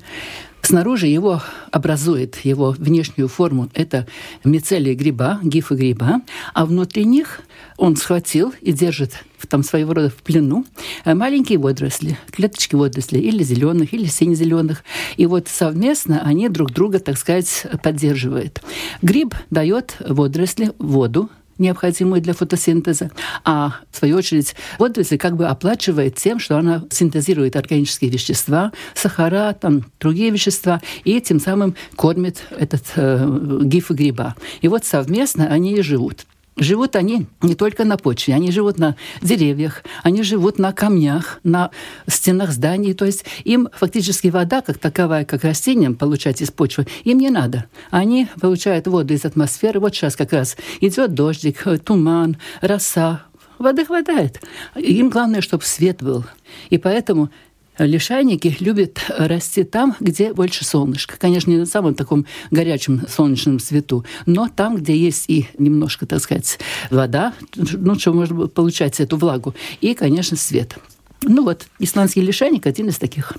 Снаружи 0.63 1.09
его 1.09 1.43
образует 1.73 2.37
его 2.45 2.77
внешнюю 2.79 3.27
форму. 3.27 3.69
Это 3.75 4.07
мицелии 4.45 4.95
гриба, 4.95 5.41
гифы 5.43 5.75
гриба. 5.75 6.21
А 6.55 6.65
внутри 6.65 7.07
них 7.07 7.41
он 7.77 7.97
схватил 7.97 8.55
и 8.61 8.71
держит 8.71 9.15
там 9.49 9.65
своего 9.65 9.95
рода 9.95 10.11
в 10.11 10.23
плену 10.23 10.65
э, 11.05 11.15
маленькие 11.15 11.59
водоросли, 11.59 12.17
клеточки 12.31 12.77
водорослей, 12.77 13.23
или 13.23 13.43
зеленых, 13.43 13.93
или 13.93 14.07
сине-зеленых. 14.07 14.85
И 15.17 15.27
вот 15.27 15.49
совместно 15.49 16.23
они 16.23 16.49
друг 16.49 16.71
друга, 16.71 17.01
так 17.01 17.19
сказать, 17.19 17.67
поддерживают. 17.83 18.63
Гриб 19.03 19.35
дает 19.51 19.97
водоросли 20.01 20.71
воду, 20.79 21.31
необходимую 21.59 22.21
для 22.21 22.35
фотосинтеза, 22.35 23.11
а 23.45 23.75
в 23.91 23.97
свою 23.97 24.17
очередь 24.17 24.55
водоросль 24.79 25.19
как 25.19 25.37
бы 25.37 25.47
оплачивает 25.47 26.17
тем, 26.17 26.39
что 26.39 26.57
она 26.57 26.85
синтезирует 26.91 27.57
органические 27.57 28.11
вещества, 28.11 28.73
сахара, 28.95 29.57
там 29.61 29.87
другие 30.01 30.31
вещества, 30.31 30.81
и 31.05 31.21
тем 31.21 31.41
самым 31.41 31.75
кормит 31.97 32.43
этот 32.51 32.85
э, 32.97 33.61
гиф 33.63 33.91
гриба. 33.91 34.35
И 34.61 34.69
вот 34.69 34.85
совместно 34.85 35.49
они 35.49 35.75
и 35.75 35.83
живут. 35.83 36.27
Живут 36.59 36.97
они 36.97 37.27
не 37.41 37.55
только 37.55 37.85
на 37.85 37.97
почве, 37.97 38.35
они 38.35 38.51
живут 38.51 38.79
на 38.79 38.97
деревьях, 39.23 39.85
они 40.03 40.23
живут 40.23 40.59
на 40.59 40.73
камнях, 40.73 41.39
на 41.45 41.71
стенах 42.09 42.51
зданий. 42.51 42.95
То 42.95 43.05
есть 43.05 43.25
им 43.45 43.69
фактически 43.73 44.29
вода, 44.29 44.61
как 44.61 44.79
таковая, 44.79 45.25
как 45.25 45.45
растениям 45.45 45.95
получать 45.95 46.43
из 46.43 46.51
почвы, 46.51 46.87
им 47.05 47.19
не 47.19 47.31
надо. 47.31 47.67
Они 47.91 48.27
получают 48.41 48.89
воду 48.89 49.15
из 49.15 49.25
атмосферы. 49.25 49.79
Вот 49.79 49.95
сейчас 49.95 50.17
как 50.17 50.33
раз 50.33 50.57
идет 50.81 51.15
дождик, 51.15 51.65
туман, 51.85 52.37
роса, 52.61 53.23
воды 53.59 53.85
хватает. 53.85 54.41
Им 54.75 55.11
главное, 55.11 55.41
чтобы 55.41 55.65
свет 55.65 56.03
был. 56.03 56.25
И 56.71 56.79
поэтому 56.79 57.31
Лишайники 57.79 58.57
любят 58.61 59.01
расти 59.09 59.65
там, 59.65 59.95
где 60.01 60.33
больше 60.33 60.65
солнышка. 60.65 61.17
Конечно, 61.19 61.51
не 61.51 61.59
на 61.59 61.67
самом 61.67 61.95
таком 61.95 62.27
горячем 62.51 63.03
солнечном 63.09 63.61
свету, 63.61 64.05
но 64.27 64.49
там, 64.49 64.77
где 64.77 64.97
есть 64.97 65.25
и 65.29 65.47
немножко, 65.59 66.07
так 66.07 66.21
сказать, 66.21 66.59
вода, 66.91 67.35
ну, 67.55 67.99
что 67.99 68.13
можно 68.13 68.49
получать 68.49 69.01
эту 69.01 69.17
влагу, 69.17 69.55
и, 69.81 69.95
конечно, 69.95 70.37
свет. 70.37 70.77
Ну 71.23 71.43
вот, 71.43 71.67
исландский 71.81 72.21
лишайник 72.21 72.67
один 72.67 72.89
из 72.89 72.99
таких. 72.99 73.33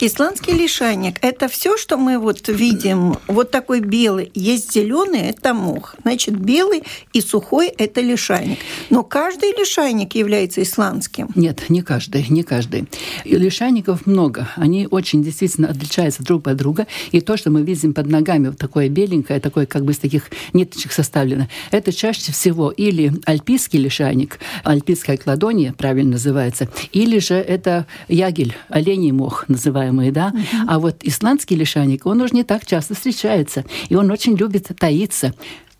Исландский 0.00 0.54
лишайник– 0.54 1.18
это 1.20 1.48
все, 1.48 1.76
что 1.76 1.98
мы 1.98 2.18
вот 2.18 2.48
видим, 2.48 3.16
вот 3.28 3.50
такой 3.50 3.80
белый. 3.80 4.30
Есть 4.34 4.72
зеленый– 4.72 5.20
это 5.28 5.52
мох. 5.52 5.94
Значит, 6.02 6.34
белый 6.34 6.82
и 7.12 7.20
сухой– 7.20 7.68
это 7.78 8.00
лишайник. 8.00 8.58
Но 8.88 9.02
каждый 9.02 9.50
лишайник 9.50 10.14
является 10.14 10.62
исландским. 10.62 11.28
Нет, 11.34 11.68
не 11.68 11.82
каждый, 11.82 12.24
не 12.30 12.42
каждый. 12.42 12.88
Лишайников 13.24 14.06
много. 14.06 14.48
Они 14.56 14.88
очень 14.90 15.22
действительно 15.22 15.68
отличаются 15.68 16.22
друг 16.22 16.48
от 16.48 16.56
друга. 16.56 16.86
И 17.12 17.20
то, 17.20 17.36
что 17.36 17.50
мы 17.50 17.62
видим 17.62 17.92
под 17.92 18.06
ногами, 18.06 18.48
вот 18.48 18.58
такое 18.58 18.88
беленькое, 18.88 19.40
такое 19.40 19.66
как 19.66 19.84
бы 19.84 19.92
из 19.92 19.98
таких 19.98 20.30
ниточек 20.54 20.92
составлено, 20.92 21.48
это 21.70 21.92
чаще 21.92 22.32
всего 22.32 22.70
или 22.70 23.12
альпийский 23.26 23.78
лишайник, 23.78 24.38
альпийская 24.64 25.18
кладонья, 25.18 25.74
правильно 25.76 26.12
называется, 26.12 26.68
или 26.92 27.18
же 27.26 27.34
это 27.34 27.86
ягель, 28.08 28.54
оленей 28.68 29.12
мох 29.12 29.48
называемый, 29.48 30.10
да. 30.10 30.28
Угу. 30.28 30.42
А 30.68 30.78
вот 30.78 30.96
исландский 31.02 31.56
лишайник, 31.56 32.06
он 32.06 32.20
уже 32.20 32.34
не 32.34 32.44
так 32.44 32.64
часто 32.66 32.94
встречается, 32.94 33.64
и 33.88 33.94
он 33.94 34.10
очень 34.10 34.36
любит 34.36 34.70
таиться 34.78 35.32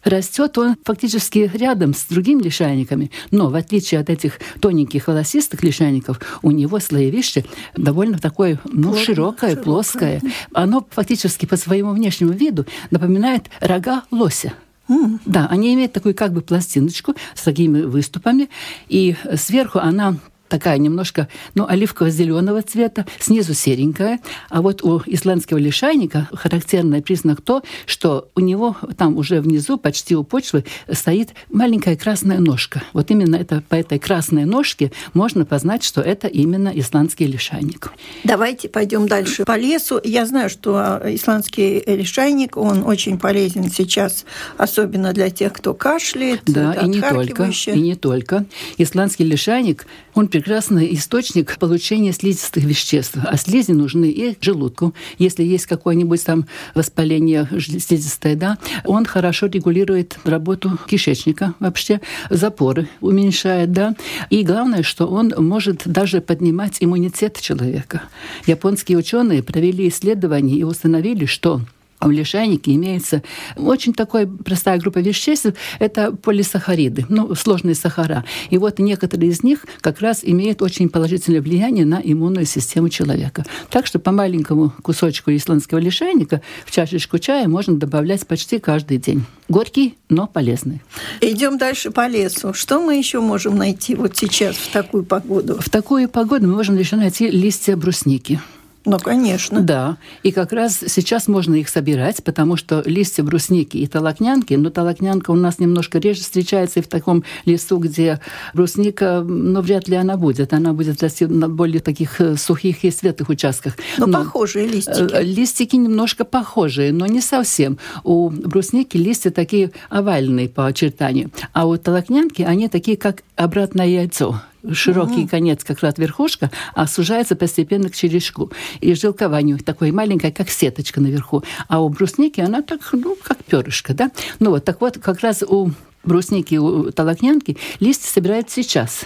растет 0.07 0.57
он 0.57 0.77
фактически 0.85 1.51
рядом 1.53 1.93
с 1.93 2.05
другими 2.07 2.43
лишайниками. 2.43 3.11
Но 3.31 3.51
в 3.51 3.55
отличие 3.55 4.01
от 4.01 4.09
этих 4.09 4.39
тоненьких 4.61 5.09
волосистых 5.09 5.63
лишайников, 5.63 6.21
у 6.43 6.51
него 6.51 6.79
слоевище 6.79 7.45
довольно 7.77 8.19
такое 8.19 8.61
ну, 8.65 8.91
Плотно, 8.91 9.05
широкое, 9.05 9.51
широкое, 9.51 9.65
плоское. 9.65 10.23
Оно 10.53 10.87
фактически 10.91 11.47
по 11.47 11.57
своему 11.57 11.93
внешнему 11.93 12.33
виду 12.33 12.67
напоминает 12.91 13.51
рога 13.61 14.05
лося. 14.11 14.55
Mm. 14.89 15.19
Да, 15.27 15.49
они 15.51 15.75
имеют 15.75 15.93
такую 15.93 16.15
как 16.15 16.33
бы 16.33 16.43
пластиночку 16.43 17.17
с 17.35 17.43
такими 17.43 17.83
выступами, 17.83 18.49
и 18.89 19.17
сверху 19.35 19.81
она 19.81 20.17
такая 20.49 20.79
немножко, 20.79 21.29
ну, 21.55 21.67
оливково-зеленого 21.67 22.63
цвета, 22.63 23.07
снизу 23.19 23.55
серенькая. 23.55 24.21
А 24.49 24.63
вот 24.63 24.83
у 24.83 25.03
исландского 25.07 25.59
лишайника 25.59 26.29
характерный 26.33 27.03
признак 27.03 27.41
то, 27.41 27.63
что 27.87 28.29
у 28.35 28.41
него 28.41 28.77
там 28.97 29.17
уже 29.17 29.41
внизу, 29.41 29.79
почти 29.79 30.17
у 30.17 30.25
почвы, 30.25 30.65
стоит 30.91 31.31
маленькая 31.51 31.97
красная 31.97 32.39
ножка. 32.39 32.83
Вот 32.93 33.11
именно 33.11 33.37
это, 33.37 33.63
по 33.69 33.75
этой 33.75 33.99
красной 33.99 34.45
ножке 34.45 34.93
можно 35.15 35.45
познать, 35.45 35.83
что 35.83 36.01
это 36.01 36.29
именно 36.29 36.73
исландский 36.75 37.27
лишайник. 37.27 37.93
Давайте 38.25 38.69
пойдем 38.69 39.07
дальше 39.07 39.45
по 39.45 39.57
лесу. 39.57 40.01
Я 40.03 40.27
знаю, 40.27 40.51
что 40.51 41.01
исландский 41.05 41.83
лишайник, 41.87 42.57
он 42.57 42.85
очень 42.85 43.19
полезен 43.19 43.71
сейчас, 43.71 44.25
особенно 44.57 45.13
для 45.13 45.31
тех, 45.31 45.53
кто 45.53 45.75
кашляет. 45.75 46.43
Да, 46.47 46.75
и 46.75 46.89
не 46.89 47.01
только. 47.01 47.51
И 47.67 47.81
не 47.81 47.95
только. 47.95 48.47
Исландский 48.79 49.25
лишайник, 49.25 49.87
он 50.15 50.29
прекрасный 50.37 50.93
источник 50.93 51.59
получения 51.59 52.13
слизистых 52.13 52.63
веществ. 52.63 53.17
А 53.25 53.39
слизи 53.39 53.71
нужны 53.71 54.11
и 54.11 54.37
желудку. 54.43 54.93
Если 55.17 55.43
есть 55.43 55.65
какое-нибудь 55.65 56.23
там 56.23 56.47
воспаление 56.75 57.49
слизистое, 57.59 58.35
да, 58.37 58.59
он 58.85 59.07
хорошо 59.07 59.47
регулирует 59.47 60.19
работу 60.25 60.79
кишечника 60.89 61.55
вообще, 61.59 62.03
запоры 62.29 62.87
уменьшает, 63.01 63.73
да. 63.73 63.97
И 64.29 64.43
главное, 64.43 64.83
что 64.83 65.07
он 65.07 65.33
может 65.39 65.83
даже 65.87 66.21
поднимать 66.21 66.77
иммунитет 66.81 67.41
человека. 67.41 68.03
Японские 68.47 68.99
ученые 68.99 69.43
провели 69.43 69.89
исследования 69.89 70.57
и 70.57 70.65
установили, 70.65 71.25
что 71.25 71.63
в 72.01 72.11
лишайнике 72.11 72.75
имеется 72.75 73.23
очень 73.57 73.95
такая 73.95 74.27
простая 74.27 74.79
группа 74.79 74.99
веществ, 74.99 75.53
это 75.79 76.13
полисахариды, 76.13 77.07
ну, 77.09 77.35
сложные 77.35 77.75
сахара. 77.75 78.25
И 78.51 78.59
вот 78.59 78.79
некоторые 78.79 79.31
из 79.31 79.43
них 79.43 79.67
как 79.81 80.01
раз 80.01 80.21
имеют 80.23 80.63
очень 80.63 80.89
положительное 80.89 81.41
влияние 81.41 81.85
на 81.85 82.01
иммунную 82.03 82.47
систему 82.47 82.89
человека. 82.89 83.45
Так 83.71 83.87
что 83.87 83.99
по 83.99 84.13
маленькому 84.13 84.73
кусочку 84.83 85.31
исландского 85.31 85.79
лишайника 85.79 86.43
в 86.65 86.71
чашечку 86.71 87.19
чая 87.19 87.49
можно 87.49 87.77
добавлять 87.77 88.27
почти 88.27 88.59
каждый 88.59 88.99
день. 88.99 89.25
Горький, 89.49 89.97
но 90.09 90.27
полезный. 90.27 90.83
Идем 91.21 91.57
дальше 91.57 91.91
по 91.91 92.09
лесу. 92.09 92.53
Что 92.53 92.81
мы 92.81 92.97
еще 92.97 93.21
можем 93.21 93.57
найти 93.57 93.95
вот 93.95 94.17
сейчас 94.17 94.57
в 94.57 94.73
такую 94.73 95.05
погоду? 95.05 95.57
В 95.61 95.71
такую 95.71 96.09
погоду 96.09 96.49
мы 96.49 96.55
можем 96.55 96.77
еще 96.77 96.97
найти 96.97 97.31
листья 97.31 97.77
брусники. 97.77 98.41
Ну, 98.87 98.99
конечно. 98.99 99.61
Да. 99.61 99.97
И 100.23 100.31
как 100.31 100.53
раз 100.53 100.83
сейчас 100.87 101.29
можно 101.29 101.55
их 101.57 101.69
собирать, 101.69 102.23
потому 102.23 102.57
что 102.57 102.83
листья 102.87 103.23
брусники 103.23 103.77
и 103.77 103.87
толокнянки, 103.87 104.55
но 104.55 104.71
толокнянка 104.71 105.31
у 105.33 105.35
нас 105.35 105.59
немножко 105.59 105.99
реже 105.99 106.21
встречается 106.21 106.81
и 106.81 106.83
в 106.83 106.89
таком 106.89 107.25
лесу, 107.45 107.79
где 107.79 108.21
брусника, 108.55 109.23
ну, 109.23 109.61
вряд 109.61 109.89
ли 109.89 109.97
она 109.97 110.17
будет. 110.17 110.53
Она 110.53 110.73
будет 110.73 111.03
расти 111.03 111.27
на 111.27 111.49
более 111.49 111.81
таких 111.81 112.21
э, 112.21 112.37
сухих 112.37 112.85
и 112.85 112.91
светлых 112.91 113.29
участках. 113.29 113.77
Но, 113.99 114.07
но 114.07 114.25
похожие 114.25 114.69
листики. 114.69 115.13
Э, 115.13 115.23
листики 115.23 115.77
немножко 115.77 116.25
похожие, 116.25 116.93
но 116.93 117.07
не 117.07 117.21
совсем. 117.21 117.79
У 118.05 118.31
брусники 118.31 118.97
листья 118.97 119.31
такие 119.31 119.73
овальные 119.89 120.49
по 120.49 120.67
очертанию, 120.67 121.31
а 121.53 121.67
у 121.67 121.77
толокнянки 121.77 122.43
они 122.43 122.69
такие, 122.69 122.97
как 122.97 123.23
обратное 123.35 123.87
яйцо 123.87 124.41
широкий 124.73 125.23
угу. 125.23 125.29
конец, 125.29 125.65
как 125.65 125.81
раз 125.81 125.99
верхушка, 125.99 126.51
а 126.75 126.87
сужается 126.87 127.37
постепенно 127.37 127.89
к 127.89 127.95
черешку. 127.95 128.51
И 128.81 128.95
них 129.41 129.65
такое 129.65 129.93
маленькое, 129.93 130.33
как 130.33 130.51
сеточка 130.51 131.01
наверху. 131.01 131.43
А 131.69 131.81
у 131.81 131.89
брусники 131.89 132.41
она 132.41 132.63
так, 132.63 132.81
ну, 132.93 133.17
как 133.23 133.45
перышко, 133.45 133.95
да? 133.95 134.11
Ну 134.39 134.51
вот, 134.51 134.65
так 134.65 134.81
вот, 134.81 134.99
как 134.99 135.21
раз 135.21 135.43
у 135.43 135.71
брусники, 136.07 136.59
толокнянки 136.93 137.57
листья 137.81 138.09
собирают 138.09 138.51
сейчас. 138.51 139.05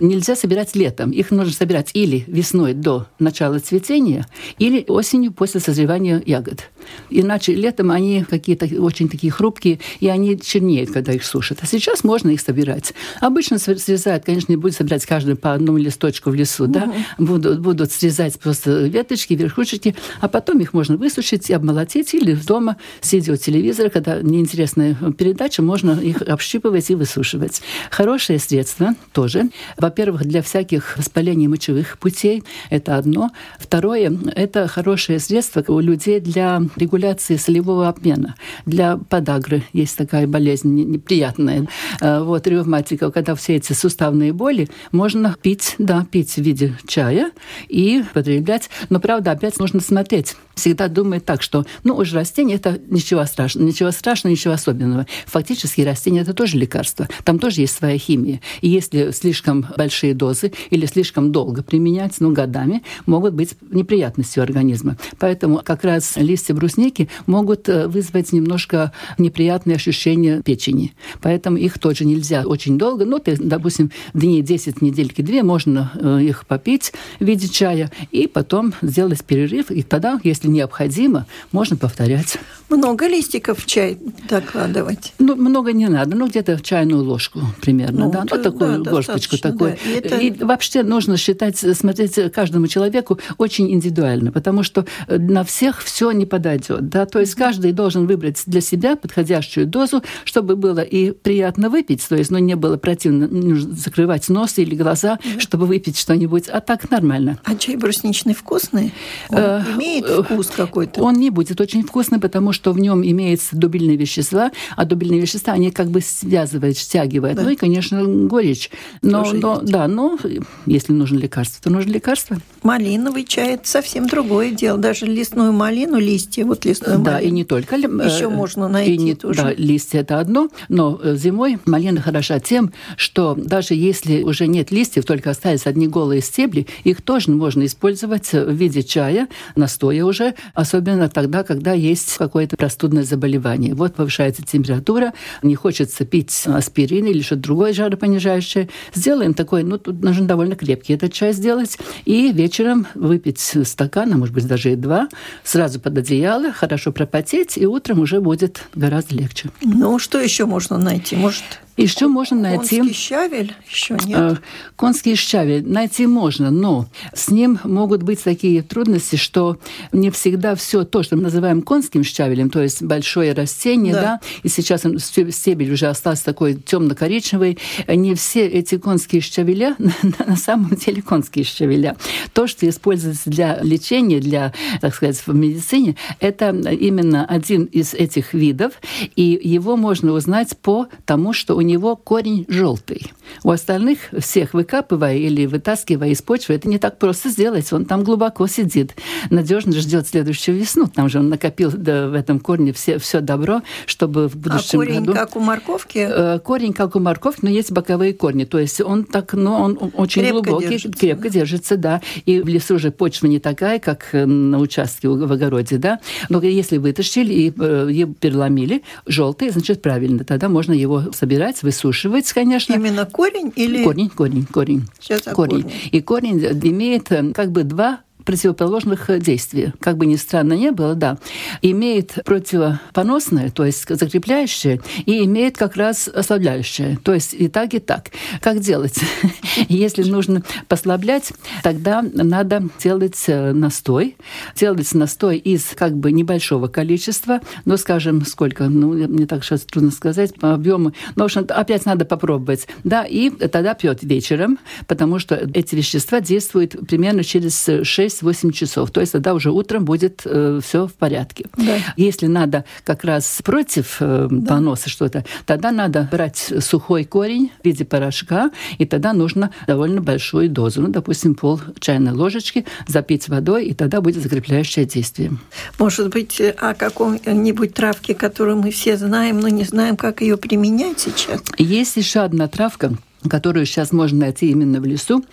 Нельзя 0.00 0.36
собирать 0.36 0.74
летом. 0.74 1.10
Их 1.10 1.30
нужно 1.30 1.52
собирать 1.52 1.90
или 1.94 2.24
весной 2.26 2.74
до 2.74 3.06
начала 3.18 3.58
цветения, 3.58 4.26
или 4.58 4.84
осенью 4.88 5.32
после 5.32 5.60
созревания 5.60 6.22
ягод. 6.26 6.68
Иначе 7.08 7.54
летом 7.54 7.90
они 7.90 8.24
какие-то 8.28 8.66
очень 8.80 9.08
такие 9.08 9.32
хрупкие, 9.32 9.80
и 10.00 10.08
они 10.08 10.38
чернеют, 10.40 10.90
когда 10.90 11.12
их 11.12 11.24
сушат. 11.24 11.58
А 11.62 11.66
сейчас 11.66 12.04
можно 12.04 12.30
их 12.30 12.40
собирать. 12.40 12.94
Обычно 13.20 13.58
срезают, 13.58 14.24
конечно, 14.24 14.52
не 14.52 14.56
будут 14.56 14.76
собирать 14.76 15.06
каждый 15.06 15.36
по 15.36 15.52
одному 15.52 15.78
листочку 15.78 16.30
в 16.30 16.34
лесу, 16.34 16.64
угу. 16.64 16.72
да, 16.72 16.92
будут, 17.18 17.60
будут 17.60 17.92
срезать 17.92 18.38
просто 18.38 18.86
веточки, 18.86 19.34
верхушечки, 19.34 19.94
а 20.20 20.28
потом 20.28 20.58
их 20.58 20.72
можно 20.72 20.96
высушить 20.96 21.50
и 21.50 21.52
обмолотить, 21.52 22.14
или 22.14 22.34
дома, 22.34 22.76
сидя 23.00 23.32
у 23.32 23.36
телевизора, 23.36 23.88
когда 23.88 24.20
неинтересная 24.20 24.96
передача, 25.16 25.62
можно 25.62 25.92
их 25.92 26.22
общипывать 26.40 26.90
и 26.90 26.94
высушивать. 26.94 27.60
Хорошее 27.90 28.38
средство 28.38 28.94
тоже. 29.12 29.50
Во-первых, 29.76 30.24
для 30.24 30.40
всяких 30.40 30.96
воспалений 30.96 31.48
мочевых 31.48 31.98
путей 31.98 32.42
это 32.70 32.96
одно. 32.96 33.30
Второе, 33.58 34.10
это 34.34 34.66
хорошее 34.66 35.18
средство 35.18 35.62
у 35.68 35.80
людей 35.80 36.18
для 36.18 36.62
регуляции 36.76 37.36
солевого 37.36 37.88
обмена. 37.88 38.36
Для 38.64 38.96
подагры 38.96 39.62
есть 39.74 39.98
такая 39.98 40.26
болезнь 40.26 40.74
неприятная. 40.74 41.68
Э, 42.00 42.20
вот 42.22 42.46
ревматика, 42.46 43.10
когда 43.10 43.34
все 43.34 43.56
эти 43.56 43.74
суставные 43.74 44.32
боли, 44.32 44.70
можно 44.92 45.36
пить, 45.42 45.74
да, 45.76 46.06
пить 46.10 46.32
в 46.36 46.38
виде 46.38 46.74
чая 46.86 47.32
и 47.68 48.02
потреблять. 48.14 48.70
Но, 48.88 48.98
правда, 48.98 49.32
опять 49.32 49.58
нужно 49.58 49.80
смотреть. 49.80 50.36
Всегда 50.54 50.88
думает 50.88 51.24
так, 51.24 51.42
что, 51.42 51.64
ну, 51.84 51.94
уже 51.96 52.16
растение– 52.16 52.56
это 52.58 52.78
ничего 52.88 53.24
страшного, 53.24 53.66
ничего 53.66 53.90
страшного, 53.90 54.32
ничего 54.32 54.54
особенного. 54.54 55.06
Фактически 55.26 55.80
растение– 55.80 56.22
это 56.24 56.29
тоже 56.32 56.56
лекарство. 56.56 57.08
Там 57.24 57.38
тоже 57.38 57.62
есть 57.62 57.76
своя 57.76 57.98
химия. 57.98 58.40
И 58.60 58.68
если 58.68 59.10
слишком 59.10 59.66
большие 59.76 60.14
дозы 60.14 60.52
или 60.70 60.86
слишком 60.86 61.32
долго 61.32 61.62
применять, 61.62 62.16
ну, 62.20 62.32
годами, 62.32 62.82
могут 63.06 63.34
быть 63.34 63.54
неприятностью 63.70 64.42
организма. 64.42 64.96
Поэтому 65.18 65.62
как 65.64 65.84
раз 65.84 66.16
листья 66.16 66.54
брусники 66.54 67.08
могут 67.26 67.68
э, 67.68 67.88
вызвать 67.88 68.32
немножко 68.32 68.92
неприятные 69.18 69.76
ощущения 69.76 70.42
печени. 70.42 70.94
Поэтому 71.20 71.56
их 71.56 71.78
тоже 71.78 72.04
нельзя 72.04 72.42
очень 72.44 72.78
долго. 72.78 73.04
Ну, 73.04 73.20
допустим, 73.24 73.90
дней 74.14 74.42
10, 74.42 74.82
недельки 74.82 75.22
две 75.22 75.42
можно 75.42 75.92
э, 75.94 76.20
их 76.22 76.46
попить 76.46 76.92
в 77.18 77.24
виде 77.24 77.48
чая 77.48 77.90
и 78.10 78.26
потом 78.26 78.74
сделать 78.82 79.24
перерыв. 79.24 79.70
И 79.70 79.82
тогда, 79.82 80.20
если 80.24 80.48
необходимо, 80.48 81.26
можно 81.52 81.76
повторять. 81.76 82.38
Много 82.68 83.08
листиков 83.08 83.58
в 83.58 83.66
чай 83.66 83.98
докладывать? 84.28 85.12
Ну, 85.18 85.34
много 85.34 85.72
не 85.72 85.88
надо. 85.88 86.16
Ну, 86.20 86.28
где-то 86.28 86.60
чайную 86.60 87.02
ложку 87.02 87.40
примерно. 87.62 88.04
Ну, 88.04 88.12
да? 88.12 88.26
ну 88.30 88.42
такую 88.42 88.82
да, 88.82 88.90
горсточку 88.90 89.38
такую. 89.38 89.78
Да. 89.82 89.90
И, 89.90 89.94
это... 89.94 90.18
и 90.18 90.30
вообще 90.30 90.82
нужно 90.82 91.16
считать, 91.16 91.56
смотреть 91.56 92.30
каждому 92.30 92.66
человеку 92.66 93.18
очень 93.38 93.72
индивидуально, 93.72 94.30
потому 94.30 94.62
что 94.62 94.84
на 95.08 95.44
всех 95.44 95.82
все 95.82 96.10
не 96.10 96.26
подойдет. 96.26 96.90
Да? 96.90 97.06
То 97.06 97.20
есть 97.20 97.34
каждый 97.36 97.72
должен 97.72 98.06
выбрать 98.06 98.42
для 98.44 98.60
себя 98.60 98.96
подходящую 98.96 99.66
дозу, 99.66 100.02
чтобы 100.24 100.56
было 100.56 100.80
и 100.80 101.12
приятно 101.12 101.70
выпить, 101.70 102.06
то 102.06 102.16
есть 102.16 102.30
ну, 102.30 102.36
не 102.36 102.54
было 102.54 102.76
противно 102.76 103.26
закрывать 103.74 104.28
нос 104.28 104.58
или 104.58 104.74
глаза, 104.74 105.18
да. 105.24 105.40
чтобы 105.40 105.64
выпить 105.64 105.96
что-нибудь, 105.98 106.48
а 106.48 106.60
так 106.60 106.90
нормально. 106.90 107.40
А 107.44 107.54
чай 107.54 107.76
брусничный 107.76 108.34
вкусный? 108.34 108.92
Он 109.30 109.38
э, 109.38 109.62
имеет 109.76 110.06
вкус 110.06 110.48
какой-то? 110.54 111.00
Он 111.00 111.14
не 111.14 111.30
будет 111.30 111.62
очень 111.62 111.82
вкусный, 111.82 112.20
потому 112.20 112.52
что 112.52 112.72
в 112.72 112.78
нем 112.78 113.02
имеется 113.02 113.56
дубильные 113.56 113.96
вещества, 113.96 114.50
а 114.76 114.84
дубильные 114.84 115.22
вещества, 115.22 115.54
они 115.54 115.70
как 115.70 115.88
бы 115.88 115.99
связывают, 116.00 116.78
стягивают. 116.78 117.36
Да. 117.36 117.42
Ну 117.42 117.50
и, 117.50 117.56
конечно, 117.56 118.04
горечь. 118.04 118.70
Но, 119.02 119.24
но 119.32 119.60
да, 119.60 119.88
но 119.88 120.18
если 120.66 120.92
нужно 120.92 121.18
лекарство, 121.18 121.62
то 121.62 121.70
нужно 121.70 121.90
лекарство. 121.90 122.38
Малиновый 122.62 123.24
чай– 123.24 123.54
это 123.54 123.68
совсем 123.68 124.06
другое 124.06 124.50
дело. 124.50 124.78
Даже 124.78 125.06
лесную 125.06 125.52
малину, 125.52 125.98
листья, 125.98 126.44
вот 126.44 126.64
лесную 126.64 126.98
да, 126.98 127.12
малину. 127.12 127.28
и 127.28 127.30
не 127.30 127.44
только. 127.44 127.76
Еще 127.76 128.24
э, 128.24 128.28
можно 128.28 128.68
найти 128.68 128.94
и 128.94 128.98
не, 128.98 129.14
тоже. 129.14 129.42
Да, 129.42 129.52
листья– 129.56 129.98
это 130.00 130.18
одно, 130.18 130.48
но 130.68 131.00
э, 131.02 131.16
зимой 131.16 131.58
малина 131.66 132.00
хороша 132.00 132.40
тем, 132.40 132.72
что 132.96 133.34
даже 133.34 133.74
если 133.74 134.22
уже 134.22 134.46
нет 134.46 134.70
листьев, 134.70 135.04
только 135.04 135.30
остались 135.30 135.66
одни 135.66 135.88
голые 135.88 136.20
стебли, 136.20 136.66
их 136.84 137.02
тоже 137.02 137.30
можно 137.30 137.64
использовать 137.64 138.32
в 138.32 138.52
виде 138.52 138.82
чая, 138.82 139.28
настоя 139.56 140.04
уже, 140.04 140.34
особенно 140.54 141.08
тогда, 141.08 141.42
когда 141.42 141.72
есть 141.72 142.16
какое-то 142.16 142.56
простудное 142.56 143.04
заболевание. 143.04 143.74
Вот 143.74 143.94
повышается 143.94 144.42
температура, 144.42 145.12
не 145.42 145.54
хочется 145.90 146.04
пить 146.04 146.42
аспирин 146.46 147.06
или 147.06 147.20
что-то 147.20 147.42
другое 147.42 147.72
жаропонижающее. 147.72 148.68
Сделаем 148.94 149.34
такой, 149.34 149.64
ну, 149.64 149.76
тут 149.76 150.02
нужно 150.02 150.26
довольно 150.26 150.54
крепкий 150.54 150.94
этот 150.94 151.12
чай 151.12 151.32
сделать, 151.32 151.78
и 152.04 152.32
вечером 152.32 152.86
выпить 152.94 153.40
стакан, 153.40 154.12
а 154.12 154.16
может 154.16 154.34
быть 154.34 154.46
даже 154.46 154.72
и 154.72 154.76
два, 154.76 155.08
сразу 155.42 155.80
под 155.80 155.98
одеяло, 155.98 156.52
хорошо 156.52 156.92
пропотеть, 156.92 157.58
и 157.58 157.66
утром 157.66 158.00
уже 158.00 158.20
будет 158.20 158.62
гораздо 158.74 159.16
легче. 159.16 159.50
Ну, 159.62 159.98
что 159.98 160.20
еще 160.20 160.46
можно 160.46 160.78
найти? 160.78 161.16
Может, 161.16 161.42
еще 161.82 162.08
можно 162.08 162.36
найти... 162.36 162.78
Конский 162.78 162.94
щавель 162.94 163.54
еще 163.70 163.96
нет? 164.06 164.18
Э, 164.18 164.36
конский 164.76 165.14
щавель 165.14 165.66
найти 165.66 166.06
можно, 166.06 166.50
но 166.50 166.86
с 167.14 167.30
ним 167.30 167.58
могут 167.64 168.02
быть 168.02 168.22
такие 168.22 168.62
трудности, 168.62 169.16
что 169.16 169.58
не 169.92 170.10
всегда 170.10 170.54
все 170.54 170.84
то, 170.84 171.02
что 171.02 171.16
мы 171.16 171.22
называем 171.22 171.62
конским 171.62 172.04
щавелем, 172.04 172.50
то 172.50 172.62
есть 172.62 172.82
большое 172.82 173.32
растение, 173.32 173.94
да, 173.94 174.00
да 174.00 174.20
и 174.42 174.48
сейчас 174.48 174.82
стебель 175.30 175.72
уже 175.72 175.86
остался 175.86 176.24
такой 176.24 176.54
темно-коричневый, 176.54 177.58
не 177.88 178.14
все 178.14 178.46
эти 178.46 178.78
конские 178.78 179.22
щавеля 179.22 179.76
на 180.26 180.36
самом 180.36 180.70
деле 180.76 181.02
конские 181.02 181.44
щавеля. 181.44 181.96
То, 182.32 182.46
что 182.46 182.68
используется 182.68 183.30
для 183.30 183.60
лечения, 183.62 184.20
для, 184.20 184.52
так 184.80 184.94
сказать, 184.94 185.22
в 185.26 185.34
медицине, 185.34 185.96
это 186.18 186.50
именно 186.50 187.24
один 187.24 187.64
из 187.64 187.94
этих 187.94 188.34
видов, 188.34 188.74
и 189.16 189.40
его 189.42 189.76
можно 189.76 190.12
узнать 190.12 190.56
по 190.58 190.86
тому, 191.04 191.32
что 191.32 191.56
у 191.56 191.60
него 191.70 191.96
корень 191.96 192.44
желтый. 192.48 193.12
У 193.44 193.50
остальных 193.50 193.98
всех 194.18 194.54
выкапывая 194.54 195.16
или 195.16 195.46
вытаскивая 195.46 196.08
из 196.08 196.20
почвы, 196.20 196.54
это 196.54 196.68
не 196.68 196.78
так 196.78 196.98
просто 196.98 197.28
сделать. 197.28 197.72
Он 197.72 197.84
там 197.84 198.02
глубоко 198.02 198.46
сидит, 198.46 198.96
надежно 199.30 199.72
ждет 199.72 200.08
следующую 200.08 200.58
весну. 200.58 200.88
Там 200.88 201.08
же 201.08 201.20
он 201.20 201.28
накопил 201.28 201.70
да, 201.72 202.08
в 202.08 202.14
этом 202.14 202.40
корне 202.40 202.72
все, 202.72 202.98
все 202.98 203.20
добро, 203.20 203.62
чтобы 203.86 204.28
в 204.28 204.36
будущем 204.36 204.80
а 204.80 204.84
корень 204.84 205.00
году... 205.00 205.12
как 205.14 205.36
у 205.36 205.40
морковки? 205.40 205.98
Э, 205.98 206.38
корень 206.40 206.72
как 206.72 206.96
у 206.96 207.00
морковки, 207.00 207.44
но 207.44 207.50
есть 207.50 207.72
боковые 207.72 208.12
корни. 208.14 208.44
То 208.44 208.58
есть 208.58 208.80
он 208.80 209.04
так, 209.04 209.32
ну, 209.32 209.52
он 209.52 209.78
очень 209.94 210.22
крепко 210.22 210.42
глубокий, 210.42 210.68
держится. 210.68 210.98
крепко 210.98 211.28
держится, 211.30 211.76
да. 211.76 212.02
И 212.26 212.40
в 212.40 212.48
лесу 212.48 212.78
же 212.78 212.90
почва 212.90 213.26
не 213.26 213.38
такая, 213.38 213.78
как 213.78 214.08
на 214.12 214.58
участке 214.58 215.08
в 215.08 215.32
огороде, 215.32 215.78
да. 215.78 216.00
Но 216.28 216.40
если 216.42 216.78
вытащили 216.78 217.32
и 217.32 217.52
э, 217.56 218.06
переломили, 218.20 218.82
желтый, 219.06 219.50
значит, 219.50 219.82
правильно. 219.82 220.24
Тогда 220.24 220.48
можно 220.48 220.72
его 220.72 221.04
собирать 221.12 221.59
собирать, 221.60 221.62
высушивать, 221.62 222.32
конечно. 222.32 222.74
Именно 222.74 223.06
корень 223.06 223.52
или... 223.56 223.84
Корень, 223.84 224.10
корень, 224.10 224.46
корень. 224.46 224.84
Сейчас 224.98 225.22
корень. 225.22 225.62
корень. 225.62 225.72
И 225.92 226.00
корень 226.00 226.38
имеет 226.38 227.10
э, 227.12 227.32
как 227.32 227.50
бы 227.52 227.64
два 227.64 228.00
противоположных 228.30 229.10
действий. 229.18 229.72
Как 229.80 229.96
бы 229.96 230.06
ни 230.06 230.14
странно 230.14 230.52
не 230.52 230.70
было, 230.70 230.94
да. 230.94 231.18
Имеет 231.62 232.14
противопоносное, 232.24 233.50
то 233.50 233.64
есть 233.64 233.88
закрепляющее, 233.88 234.80
и 235.04 235.24
имеет 235.24 235.56
как 235.56 235.74
раз 235.74 236.06
ослабляющее. 236.06 236.96
То 237.02 237.12
есть 237.12 237.34
и 237.34 237.48
так, 237.48 237.74
и 237.74 237.80
так. 237.80 238.10
Как 238.40 238.60
делать? 238.60 239.00
Если 239.68 240.04
нужно 240.04 240.44
послаблять, 240.68 241.32
тогда 241.64 242.02
надо 242.02 242.68
делать 242.80 243.20
э, 243.26 243.50
настой. 243.50 244.16
Делать 244.54 244.94
настой 244.94 245.36
из 245.36 245.64
как 245.74 245.96
бы 245.96 246.12
небольшого 246.12 246.68
количества, 246.68 247.40
но, 247.64 247.76
скажем, 247.76 248.24
сколько, 248.24 248.68
ну, 248.68 248.92
мне 248.92 249.26
так 249.26 249.42
сейчас 249.42 249.62
трудно 249.62 249.90
сказать, 249.90 250.36
по 250.36 250.54
объему. 250.54 250.92
Но, 251.16 251.24
в 251.24 251.26
общем, 251.26 251.46
опять 251.48 251.84
надо 251.84 252.04
попробовать. 252.04 252.68
Да, 252.84 253.02
и 253.02 253.30
тогда 253.30 253.74
пьет 253.74 254.04
вечером, 254.04 254.60
потому 254.86 255.18
что 255.18 255.34
эти 255.52 255.74
вещества 255.74 256.20
действуют 256.20 256.76
примерно 256.86 257.24
через 257.24 257.68
6 257.82 258.19
6-8 258.22 258.52
часов. 258.52 258.90
То 258.90 259.00
есть 259.00 259.12
тогда 259.12 259.34
уже 259.34 259.50
утром 259.50 259.84
будет 259.84 260.22
э, 260.24 260.60
все 260.62 260.86
в 260.86 260.94
порядке. 260.94 261.46
Да. 261.56 261.78
Если 261.96 262.26
надо 262.26 262.64
как 262.84 263.04
раз 263.04 263.40
против 263.44 263.96
э, 264.00 264.28
да. 264.30 264.54
поноса 264.54 264.88
что-то, 264.88 265.24
тогда 265.46 265.70
надо 265.70 266.08
брать 266.10 266.52
сухой 266.60 267.04
корень 267.04 267.50
в 267.62 267.64
виде 267.64 267.84
порошка, 267.84 268.50
и 268.78 268.86
тогда 268.86 269.12
нужно 269.12 269.50
довольно 269.66 270.00
большую 270.00 270.48
дозу, 270.48 270.82
ну, 270.82 270.88
допустим, 270.88 271.34
пол 271.34 271.60
чайной 271.78 272.12
ложечки 272.12 272.64
запить 272.86 273.28
водой, 273.28 273.66
и 273.66 273.74
тогда 273.74 274.00
будет 274.00 274.22
закрепляющее 274.22 274.84
действие. 274.84 275.32
Может 275.78 276.08
быть, 276.08 276.40
о 276.40 276.74
каком-нибудь 276.74 277.74
травке, 277.74 278.14
которую 278.14 278.58
мы 278.58 278.70
все 278.70 278.96
знаем, 278.96 279.40
но 279.40 279.48
не 279.48 279.64
знаем, 279.64 279.96
как 279.96 280.20
ее 280.20 280.36
применять 280.36 281.00
сейчас? 281.00 281.42
Есть 281.58 281.96
еще 281.96 282.20
одна 282.20 282.48
травка, 282.48 282.92
которую 283.28 283.66
сейчас 283.66 283.92
можно 283.92 284.20
найти 284.20 284.50
именно 284.50 284.80
в 284.80 284.84
лесу. 284.84 285.24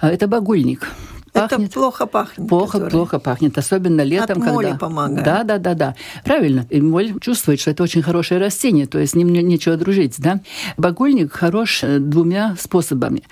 А, 0.00 0.10
это 0.10 0.26
багульник 0.26 0.88
пахнет. 1.40 1.70
Это 1.70 1.80
плохо 1.80 2.06
пахнет. 2.06 2.48
Плохо, 2.48 2.72
который... 2.72 2.90
плохо 2.90 3.18
пахнет, 3.18 3.58
особенно 3.58 4.02
летом, 4.02 4.42
От 4.42 4.52
моли 4.52 4.66
когда... 4.66 4.78
помогает. 4.78 5.24
Да, 5.24 5.44
да, 5.44 5.58
да, 5.58 5.74
да. 5.74 5.94
Правильно. 6.24 6.66
И 6.70 6.80
моль 6.80 7.18
чувствует, 7.20 7.60
что 7.60 7.70
это 7.70 7.82
очень 7.82 8.02
хорошее 8.02 8.40
растение, 8.40 8.86
то 8.86 8.98
есть 8.98 9.12
с 9.12 9.14
ним 9.14 9.28
нечего 9.32 9.76
дружить, 9.76 10.14
да. 10.18 10.40
Багульник 10.76 11.32
хорош 11.32 11.82
э, 11.82 11.98
двумя 11.98 12.56
способами. 12.58 13.22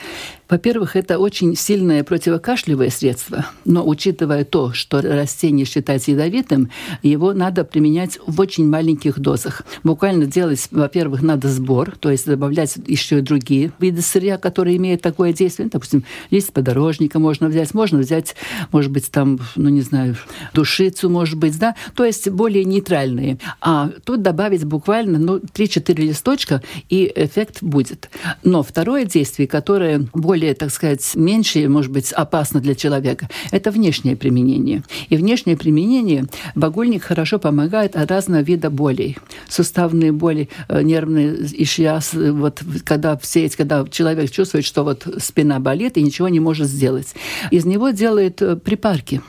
Во-первых, 0.54 0.94
это 0.94 1.18
очень 1.18 1.56
сильное 1.56 2.04
противокашлевое 2.04 2.88
средство, 2.88 3.46
но 3.64 3.84
учитывая 3.84 4.44
то, 4.44 4.72
что 4.72 5.00
растение 5.00 5.66
считается 5.66 6.12
ядовитым, 6.12 6.70
его 7.02 7.32
надо 7.32 7.64
применять 7.64 8.20
в 8.24 8.38
очень 8.38 8.68
маленьких 8.68 9.18
дозах. 9.18 9.62
Буквально 9.82 10.26
делать, 10.26 10.68
во-первых, 10.70 11.22
надо 11.22 11.48
сбор, 11.48 11.96
то 11.98 12.08
есть 12.08 12.26
добавлять 12.26 12.76
еще 12.86 13.18
и 13.18 13.22
другие 13.22 13.72
виды 13.80 14.00
сырья, 14.00 14.38
которые 14.38 14.76
имеют 14.76 15.02
такое 15.02 15.32
действие. 15.32 15.68
Допустим, 15.72 16.04
лист 16.30 16.52
подорожника 16.52 17.18
можно 17.18 17.48
взять, 17.48 17.74
можно 17.74 17.98
взять, 17.98 18.36
может 18.70 18.92
быть, 18.92 19.10
там, 19.10 19.40
ну 19.56 19.70
не 19.70 19.80
знаю, 19.80 20.14
душицу, 20.52 21.10
может 21.10 21.36
быть, 21.36 21.58
да, 21.58 21.74
то 21.96 22.04
есть 22.04 22.30
более 22.30 22.64
нейтральные. 22.64 23.38
А 23.60 23.90
тут 24.04 24.22
добавить 24.22 24.64
буквально 24.64 25.18
ну, 25.18 25.38
3-4 25.38 25.94
листочка, 25.96 26.62
и 26.88 27.12
эффект 27.16 27.60
будет. 27.60 28.08
Но 28.44 28.62
второе 28.62 29.04
действие, 29.04 29.48
которое 29.48 30.06
более 30.12 30.43
более, 30.44 30.54
так 30.54 30.70
сказать, 30.70 31.14
меньше, 31.14 31.68
может 31.68 31.90
быть, 31.90 32.12
опасно 32.12 32.60
для 32.60 32.74
человека, 32.74 33.28
это 33.50 33.70
внешнее 33.70 34.14
применение. 34.14 34.82
И 35.08 35.16
внешнее 35.16 35.56
применение 35.56 36.26
багульник 36.54 37.02
хорошо 37.02 37.38
помогает 37.38 37.96
от 37.96 38.10
разного 38.10 38.42
вида 38.42 38.68
болей. 38.68 39.16
Суставные 39.48 40.12
боли, 40.12 40.48
э, 40.68 40.82
нервные 40.82 41.34
ишьяс, 41.62 42.12
вот 42.12 42.62
когда 42.84 43.16
все 43.16 43.46
эти, 43.46 43.56
когда 43.56 43.86
человек 43.88 44.30
чувствует, 44.30 44.66
что 44.66 44.84
вот 44.84 45.06
спина 45.18 45.60
болит 45.60 45.96
и 45.96 46.02
ничего 46.02 46.28
не 46.28 46.40
может 46.40 46.68
сделать. 46.68 47.14
Из 47.50 47.64
него 47.64 47.90
делают 47.90 48.42
э, 48.42 48.56
припарки. 48.56 49.22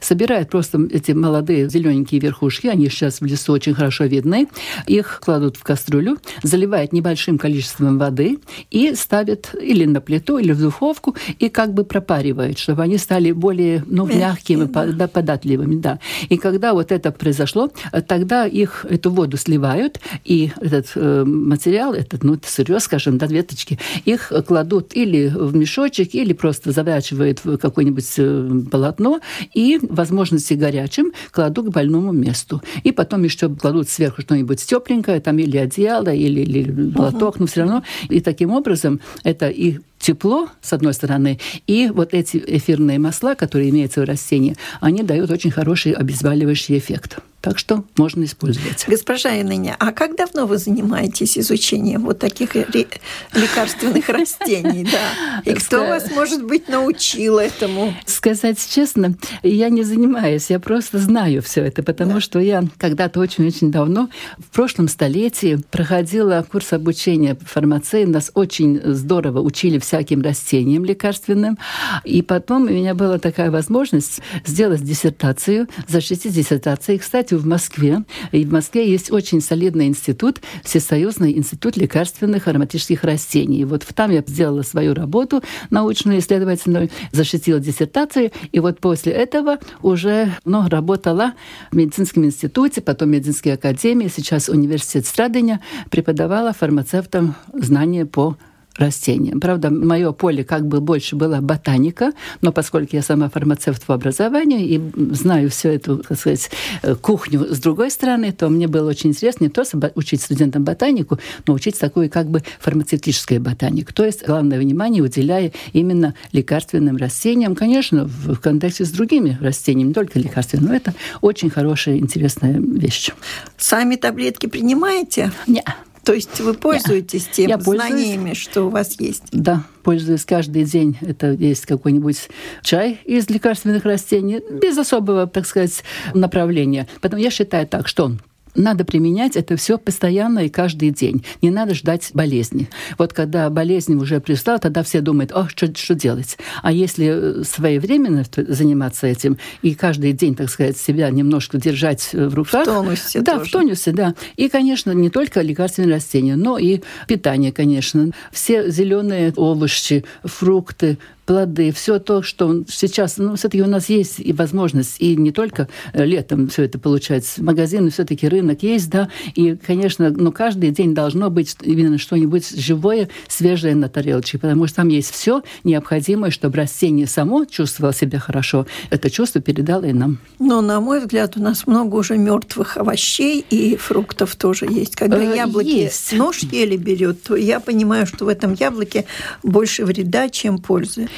Собирают 0.00 0.50
просто 0.50 0.78
эти 0.90 1.12
молодые 1.12 1.68
зелененькие 1.68 2.20
верхушки, 2.20 2.66
они 2.66 2.88
сейчас 2.88 3.20
в 3.20 3.24
лесу 3.24 3.52
очень 3.52 3.74
хорошо 3.74 4.04
видны, 4.04 4.48
их 4.86 5.20
кладут 5.24 5.56
в 5.56 5.62
кастрюлю, 5.62 6.18
заливают 6.42 6.92
небольшим 6.92 7.38
количеством 7.38 7.98
воды 7.98 8.38
и 8.70 8.94
ставят 8.94 9.54
или 9.60 9.84
на 9.84 10.00
плиту, 10.00 10.38
или 10.38 10.52
в 10.52 10.60
духовку, 10.60 11.16
и 11.38 11.48
как 11.48 11.74
бы 11.74 11.84
пропаривают, 11.84 12.58
чтобы 12.58 12.82
они 12.82 12.98
стали 12.98 13.32
более 13.32 13.84
ну, 13.86 14.06
мягкими, 14.06 14.64
да. 14.64 15.08
податливыми. 15.08 15.76
Да. 15.76 15.98
И 16.28 16.36
когда 16.36 16.72
вот 16.72 16.92
это 16.92 17.12
произошло, 17.12 17.70
тогда 18.06 18.46
их 18.46 18.86
эту 18.88 19.10
воду 19.10 19.36
сливают, 19.36 20.00
и 20.24 20.50
этот 20.60 20.92
э, 20.94 21.24
материал, 21.24 21.92
этот, 21.92 22.22
ну, 22.24 22.34
это 22.34 22.50
сырье, 22.50 22.80
скажем, 22.80 23.18
да, 23.18 23.26
веточки, 23.26 23.78
их 24.04 24.32
кладут 24.46 24.94
или 24.94 25.28
в 25.28 25.54
мешочек, 25.54 26.14
или 26.14 26.32
просто 26.32 26.72
заворачивают 26.72 27.44
в 27.44 27.58
какое-нибудь 27.58 28.06
э, 28.18 28.50
полотно, 28.70 29.20
и, 29.54 29.65
возможности 29.82 30.54
горячим, 30.54 31.12
кладут 31.30 31.66
к 31.66 31.70
больному 31.70 32.12
месту. 32.12 32.62
И 32.84 32.92
потом 32.92 33.24
еще 33.24 33.48
кладут 33.48 33.88
сверху 33.88 34.22
что-нибудь 34.22 34.64
тепленькое, 34.64 35.20
там 35.20 35.38
или 35.38 35.56
одеяло, 35.56 36.12
или, 36.14 36.40
или 36.40 36.90
платок, 36.92 37.40
но 37.40 37.46
все 37.46 37.60
равно. 37.60 37.82
И 38.08 38.20
таким 38.20 38.50
образом 38.50 39.00
это 39.24 39.48
и 39.48 39.78
тепло, 39.98 40.48
с 40.60 40.72
одной 40.72 40.94
стороны, 40.94 41.38
и 41.66 41.88
вот 41.88 42.14
эти 42.14 42.42
эфирные 42.46 42.98
масла, 42.98 43.34
которые 43.34 43.70
имеются 43.70 44.00
в 44.00 44.04
растении, 44.04 44.56
они 44.80 45.02
дают 45.02 45.30
очень 45.30 45.50
хороший 45.50 45.92
обезболивающий 45.92 46.78
эффект. 46.78 47.18
Так 47.46 47.60
что 47.60 47.84
можно 47.96 48.24
использовать. 48.24 48.86
Госпожа 48.88 49.30
Яныня, 49.30 49.76
а 49.78 49.92
как 49.92 50.16
давно 50.16 50.46
вы 50.46 50.58
занимаетесь 50.58 51.38
изучением 51.38 52.04
вот 52.04 52.18
таких 52.18 52.56
лекарственных 52.56 54.08
растений? 54.08 54.84
Да. 54.84 55.42
И 55.44 55.54
кто 55.54 55.86
вас, 55.86 56.10
может 56.10 56.44
быть, 56.44 56.68
научил 56.68 57.38
этому? 57.38 57.94
Сказать 58.04 58.58
честно, 58.68 59.14
я 59.44 59.68
не 59.68 59.84
занимаюсь, 59.84 60.50
я 60.50 60.58
просто 60.58 60.98
знаю 60.98 61.40
все 61.40 61.62
это, 61.62 61.84
потому 61.84 62.14
да. 62.14 62.20
что 62.20 62.40
я 62.40 62.64
когда-то 62.78 63.20
очень-очень 63.20 63.70
давно, 63.70 64.08
в 64.38 64.52
прошлом 64.52 64.88
столетии, 64.88 65.60
проходила 65.70 66.44
курс 66.50 66.72
обучения 66.72 67.38
фармации. 67.40 68.06
Нас 68.06 68.32
очень 68.34 68.80
здорово 68.82 69.40
учили 69.40 69.78
всяким 69.86 70.20
растениям 70.22 70.84
лекарственным. 70.84 71.58
И 72.04 72.22
потом 72.22 72.64
у 72.64 72.70
меня 72.70 72.94
была 72.94 73.18
такая 73.18 73.50
возможность 73.50 74.20
сделать 74.44 74.82
диссертацию, 74.82 75.68
защитить 75.86 76.34
диссертацию. 76.34 76.96
И, 76.96 76.98
кстати, 76.98 77.34
в 77.34 77.46
Москве. 77.46 78.04
И 78.32 78.44
в 78.44 78.52
Москве 78.52 78.90
есть 78.90 79.10
очень 79.10 79.40
солидный 79.40 79.86
институт, 79.86 80.40
Всесоюзный 80.64 81.36
институт 81.36 81.76
лекарственных 81.76 82.48
ароматических 82.48 83.04
растений. 83.04 83.60
И 83.60 83.64
вот 83.64 83.86
там 83.94 84.10
я 84.10 84.22
сделала 84.26 84.62
свою 84.62 84.94
работу 84.94 85.42
научную, 85.70 86.18
исследовательную, 86.18 86.90
защитила 87.12 87.60
диссертацию. 87.60 88.32
И 88.52 88.60
вот 88.60 88.80
после 88.80 89.12
этого 89.12 89.58
уже 89.82 90.32
ну, 90.44 90.68
работала 90.68 91.34
в 91.70 91.76
медицинском 91.76 92.24
институте, 92.24 92.80
потом 92.80 93.08
в 93.08 93.12
медицинской 93.12 93.52
академии, 93.52 94.10
сейчас 94.14 94.48
университет 94.48 95.06
Страдыня, 95.06 95.60
преподавала 95.90 96.52
фармацевтам 96.52 97.36
знания 97.54 98.04
по 98.06 98.36
растениям. 98.78 99.40
Правда, 99.40 99.70
мое 99.70 100.12
поле 100.12 100.44
как 100.44 100.66
бы 100.66 100.80
больше 100.80 101.16
была 101.16 101.40
ботаника, 101.40 102.12
но 102.40 102.52
поскольку 102.52 102.96
я 102.96 103.02
сама 103.02 103.28
фармацевт 103.28 103.84
по 103.84 103.94
образованию 103.94 104.60
и 104.60 104.80
знаю 105.14 105.50
всю 105.50 105.68
эту, 105.68 105.98
так 105.98 106.18
сказать, 106.18 106.50
э, 106.82 106.94
кухню 106.94 107.54
с 107.54 107.58
другой 107.58 107.90
стороны, 107.90 108.32
то 108.32 108.48
мне 108.48 108.68
было 108.68 108.90
очень 108.90 109.10
интересно 109.10 109.44
не 109.44 109.50
просто 109.50 109.92
учить 109.94 110.22
студентам 110.22 110.64
ботанику, 110.64 111.18
но 111.46 111.54
учить 111.54 111.78
такую 111.78 112.10
как 112.10 112.28
бы 112.28 112.42
фармацевтическую 112.60 113.40
ботанику. 113.40 113.92
То 113.92 114.04
есть 114.04 114.26
главное 114.26 114.58
внимание 114.58 115.02
уделяя 115.02 115.52
именно 115.72 116.14
лекарственным 116.32 116.96
растениям, 116.96 117.54
конечно, 117.54 118.04
в 118.04 118.36
контексте 118.36 118.84
с 118.84 118.90
другими 118.90 119.38
растениями, 119.40 119.88
не 119.88 119.94
только 119.94 120.18
лекарственными, 120.18 120.68
но 120.68 120.74
это 120.74 120.94
очень 121.20 121.50
хорошая, 121.50 121.98
интересная 121.98 122.58
вещь. 122.58 123.10
Сами 123.56 123.96
таблетки 123.96 124.46
принимаете? 124.46 125.32
Нет. 125.46 125.64
То 126.06 126.12
есть 126.12 126.38
вы 126.38 126.54
пользуетесь 126.54 127.26
тем 127.26 127.48
Я 127.48 127.58
знаниями, 127.58 128.16
пользуюсь. 128.28 128.38
что 128.38 128.62
у 128.62 128.68
вас 128.68 129.00
есть? 129.00 129.24
Да, 129.32 129.64
пользуюсь 129.82 130.24
каждый 130.24 130.62
день. 130.62 130.96
Это 131.00 131.32
есть 131.32 131.66
какой-нибудь 131.66 132.28
чай 132.62 133.00
из 133.04 133.28
лекарственных 133.28 133.84
растений, 133.84 134.40
без 134.62 134.78
особого, 134.78 135.26
так 135.26 135.46
сказать, 135.48 135.82
направления. 136.14 136.86
Поэтому 137.00 137.20
я 137.20 137.30
считаю 137.30 137.66
так, 137.66 137.88
что 137.88 138.12
надо 138.56 138.84
применять 138.84 139.36
это 139.36 139.56
все 139.56 139.78
постоянно 139.78 140.40
и 140.40 140.48
каждый 140.48 140.90
день. 140.90 141.24
Не 141.42 141.50
надо 141.50 141.74
ждать 141.74 142.10
болезни. 142.14 142.68
Вот 142.98 143.12
когда 143.12 143.48
болезнь 143.50 143.94
уже 143.94 144.20
пристала, 144.20 144.58
тогда 144.58 144.82
все 144.82 145.00
думают, 145.00 145.32
о, 145.32 145.48
что, 145.48 145.74
что 145.74 145.94
делать? 145.94 146.38
А 146.62 146.72
если 146.72 147.40
э, 147.40 147.44
своевременно 147.44 148.24
заниматься 148.36 149.06
этим 149.06 149.38
и 149.62 149.74
каждый 149.74 150.12
день, 150.12 150.34
так 150.34 150.50
сказать, 150.50 150.76
себя 150.76 151.10
немножко 151.10 151.58
держать 151.58 152.10
в 152.12 152.34
руках. 152.34 152.62
В 152.62 152.64
тонусе 152.66 153.20
Да, 153.20 153.38
тоже. 153.38 153.48
в 153.48 153.52
тонусе, 153.52 153.92
да. 153.92 154.14
И, 154.36 154.48
конечно, 154.48 154.90
не 154.92 155.10
только 155.10 155.40
лекарственные 155.42 155.94
растения, 155.94 156.36
но 156.36 156.58
и 156.58 156.80
питание, 157.06 157.52
конечно. 157.52 158.10
Все 158.32 158.70
зеленые 158.70 159.32
овощи, 159.36 160.04
фрукты, 160.24 160.98
плоды, 161.26 161.72
все 161.72 161.98
то, 161.98 162.22
что 162.22 162.62
сейчас, 162.68 163.18
ну, 163.18 163.34
все-таки 163.34 163.62
у 163.62 163.66
нас 163.66 163.88
есть 163.88 164.20
и 164.20 164.32
возможность, 164.32 164.96
и 165.00 165.16
не 165.16 165.32
только 165.32 165.68
э, 165.92 166.04
летом 166.04 166.48
все 166.48 166.62
это 166.62 166.78
получается. 166.78 167.42
Магазины 167.42 167.90
все-таки 167.90 168.28
рынок 168.28 168.62
есть, 168.62 168.88
да, 168.90 169.10
и, 169.34 169.56
конечно, 169.56 170.10
ну, 170.10 170.32
каждый 170.32 170.70
день 170.70 170.94
должно 170.94 171.28
быть 171.28 171.56
именно 171.62 171.98
что-нибудь 171.98 172.48
живое, 172.56 173.08
свежее 173.28 173.74
на 173.74 173.88
тарелочке, 173.88 174.38
потому 174.38 174.66
что 174.68 174.76
там 174.76 174.88
есть 174.88 175.10
все 175.10 175.42
необходимое, 175.64 176.30
чтобы 176.30 176.56
растение 176.56 177.06
само 177.06 177.44
чувствовало 177.44 177.92
себя 177.92 178.18
хорошо. 178.20 178.66
Это 178.90 179.10
чувство 179.10 179.40
передало 179.40 179.84
и 179.84 179.92
нам. 179.92 180.18
Но, 180.38 180.60
на 180.60 180.80
мой 180.80 181.00
взгляд, 181.00 181.36
у 181.36 181.42
нас 181.42 181.66
много 181.66 181.96
уже 181.96 182.16
мертвых 182.16 182.76
овощей 182.76 183.44
и 183.50 183.76
фруктов 183.76 184.36
тоже 184.36 184.66
есть. 184.66 184.94
Когда 184.94 185.18
э, 185.20 185.36
яблоки 185.36 185.66
есть. 185.66 186.12
нож 186.12 186.38
еле 186.40 186.76
берет, 186.76 187.22
то 187.24 187.34
я 187.34 187.58
понимаю, 187.58 188.06
что 188.06 188.26
в 188.26 188.28
этом 188.28 188.54
яблоке 188.54 189.06
больше 189.42 189.84
вреда, 189.84 190.28
чем 190.28 190.58
пользы. 190.58 191.08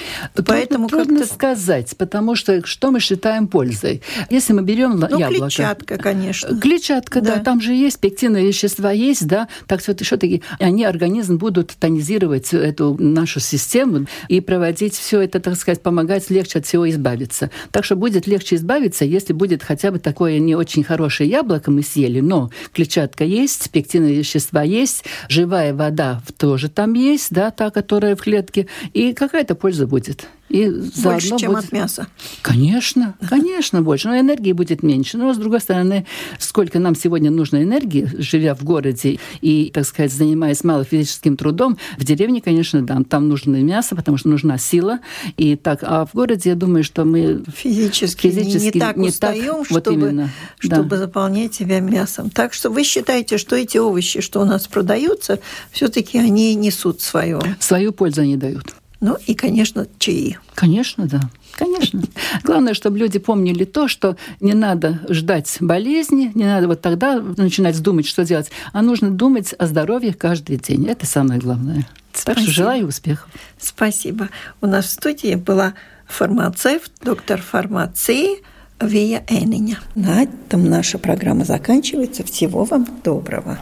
Поэтому 0.47 0.89
трудно 0.89 1.25
сказать, 1.25 1.97
потому 1.97 2.35
что 2.35 2.67
что 2.67 2.91
мы 2.91 3.01
считаем 3.01 3.49
пользой? 3.49 4.03
Если 4.31 4.53
мы 4.53 4.63
берем 4.63 4.99
ну, 4.99 5.19
яблоко... 5.19 5.47
клетчатка, 5.47 5.99
конечно. 5.99 6.59
Клетчатка, 6.59 7.21
да. 7.21 7.37
да. 7.37 7.43
Там 7.43 7.61
же 7.61 7.73
есть 7.73 7.99
пектиновые 7.99 8.49
вещества, 8.49 8.91
есть, 8.93 9.27
да. 9.27 9.49
Так 9.67 9.81
что 9.81 9.97
все-таки 9.97 10.43
они, 10.59 10.85
организм, 10.85 11.39
будут 11.39 11.75
тонизировать 11.79 12.53
эту 12.53 12.97
нашу 12.99 13.41
систему 13.41 14.07
и 14.29 14.41
проводить 14.41 14.95
все 14.95 15.21
это, 15.21 15.41
так 15.41 15.57
сказать, 15.57 15.83
помогать 15.83 16.31
легче 16.31 16.59
от 16.59 16.67
всего 16.67 16.89
избавиться. 16.89 17.51
Так 17.71 17.85
что 17.85 17.97
будет 17.97 18.27
легче 18.27 18.57
избавиться, 18.57 19.05
если 19.05 19.33
будет 19.33 19.63
хотя 19.63 19.91
бы 19.91 19.99
такое 19.99 20.39
не 20.39 20.55
очень 20.55 20.85
хорошее 20.85 21.29
яблоко 21.31 21.71
мы 21.71 21.83
съели, 21.83 22.21
но 22.21 22.51
клетчатка 22.73 23.25
есть, 23.25 23.71
пектиновые 23.71 24.19
вещества 24.19 24.63
есть, 24.63 25.05
живая 25.29 25.75
вода 25.75 26.23
тоже 26.37 26.69
там 26.69 26.95
есть, 26.95 27.33
да, 27.33 27.51
та, 27.51 27.71
которая 27.71 28.17
в 28.17 28.23
клетке, 28.23 28.67
и 28.93 29.13
какая-то 29.13 29.55
польза 29.55 29.87
будет. 29.89 30.29
И 30.49 30.67
больше, 31.03 31.37
чем 31.37 31.53
будет... 31.53 31.65
от 31.65 31.73
мяса. 31.73 32.07
Конечно, 32.41 33.15
конечно, 33.29 33.83
больше. 33.83 34.09
Но 34.09 34.19
энергии 34.19 34.53
будет 34.53 34.83
меньше. 34.83 35.19
Но, 35.19 35.33
с 35.35 35.37
другой 35.37 35.61
стороны, 35.61 36.07
сколько 36.39 36.79
нам 36.79 36.95
сегодня 36.95 37.31
нужно 37.31 37.63
энергии, 37.63 38.09
живя 38.19 38.55
в 38.55 38.65
городе 38.65 39.19
и, 39.43 39.71
так 39.73 39.85
сказать, 39.85 40.13
занимаясь 40.13 40.65
малофизическим 40.65 41.37
трудом, 41.37 41.77
в 41.99 42.05
деревне, 42.05 42.41
конечно, 42.41 42.81
да, 42.83 42.99
там 43.09 43.29
нужно 43.29 43.57
мясо, 43.63 43.95
потому 43.95 44.17
что 44.17 44.29
нужна 44.29 44.57
сила. 44.59 45.01
И 45.37 45.57
так, 45.57 45.81
а 45.83 46.07
в 46.07 46.15
городе, 46.15 46.51
я 46.51 46.57
думаю, 46.57 46.83
что 46.83 47.05
мы 47.05 47.43
физически, 47.55 48.31
физически 48.31 48.67
не, 48.67 48.73
не 48.73 48.81
так 48.81 48.97
не 48.97 49.09
устаем, 49.09 49.57
так, 49.57 49.67
чтобы, 49.67 49.81
вот 49.81 49.93
именно, 49.93 50.31
чтобы 50.59 50.89
да. 50.89 50.97
заполнять 50.97 51.55
себя 51.55 51.81
мясом. 51.81 52.31
Так 52.31 52.55
что 52.55 52.71
вы 52.71 52.85
считаете, 52.85 53.37
что 53.37 53.55
эти 53.55 53.77
овощи, 53.77 54.23
что 54.23 54.41
у 54.41 54.45
нас 54.45 54.67
продаются, 54.67 55.41
все-таки 55.71 56.19
они 56.19 56.55
несут 56.55 57.03
свое? 57.03 57.41
Свою 57.61 57.93
пользу 57.93 58.23
они 58.23 58.37
дают. 58.37 58.78
Ну 59.01 59.17
и, 59.27 59.35
конечно, 59.35 59.87
чаи. 59.99 60.39
Конечно, 60.55 61.07
да. 61.07 61.21
Конечно. 61.53 62.03
Главное, 62.43 62.75
чтобы 62.75 62.99
люди 62.99 63.19
помнили 63.19 63.65
то, 63.65 63.89
что 63.89 64.17
не 64.41 64.55
надо 64.55 65.01
ждать 65.09 65.57
болезни, 65.61 66.33
не 66.35 66.45
надо 66.45 66.69
вот 66.69 66.81
тогда 66.81 67.21
начинать 67.37 67.81
думать, 67.81 68.07
что 68.07 68.25
делать, 68.25 68.51
а 68.73 68.83
нужно 68.83 69.11
думать 69.11 69.55
о 69.59 69.67
здоровье 69.67 70.15
каждый 70.15 70.57
день. 70.57 70.87
Это 70.87 71.07
самое 71.07 71.41
главное. 71.41 71.87
Спасибо. 72.13 72.35
Так 72.35 72.39
что 72.43 72.51
желаю 72.51 72.89
успехов. 72.89 73.29
Спасибо. 73.59 74.29
У 74.61 74.67
нас 74.67 74.87
в 74.87 74.91
студии 74.91 75.35
была 75.37 75.75
фармацевт, 76.07 76.91
доктор 77.03 77.41
фармации 77.41 78.43
Вия 78.81 79.25
Эниня. 79.29 79.79
На 79.95 80.23
этом 80.23 80.65
наша 80.65 80.99
программа 80.99 81.45
заканчивается. 81.45 82.25
Всего 82.25 82.65
вам 82.65 82.87
доброго. 83.05 83.59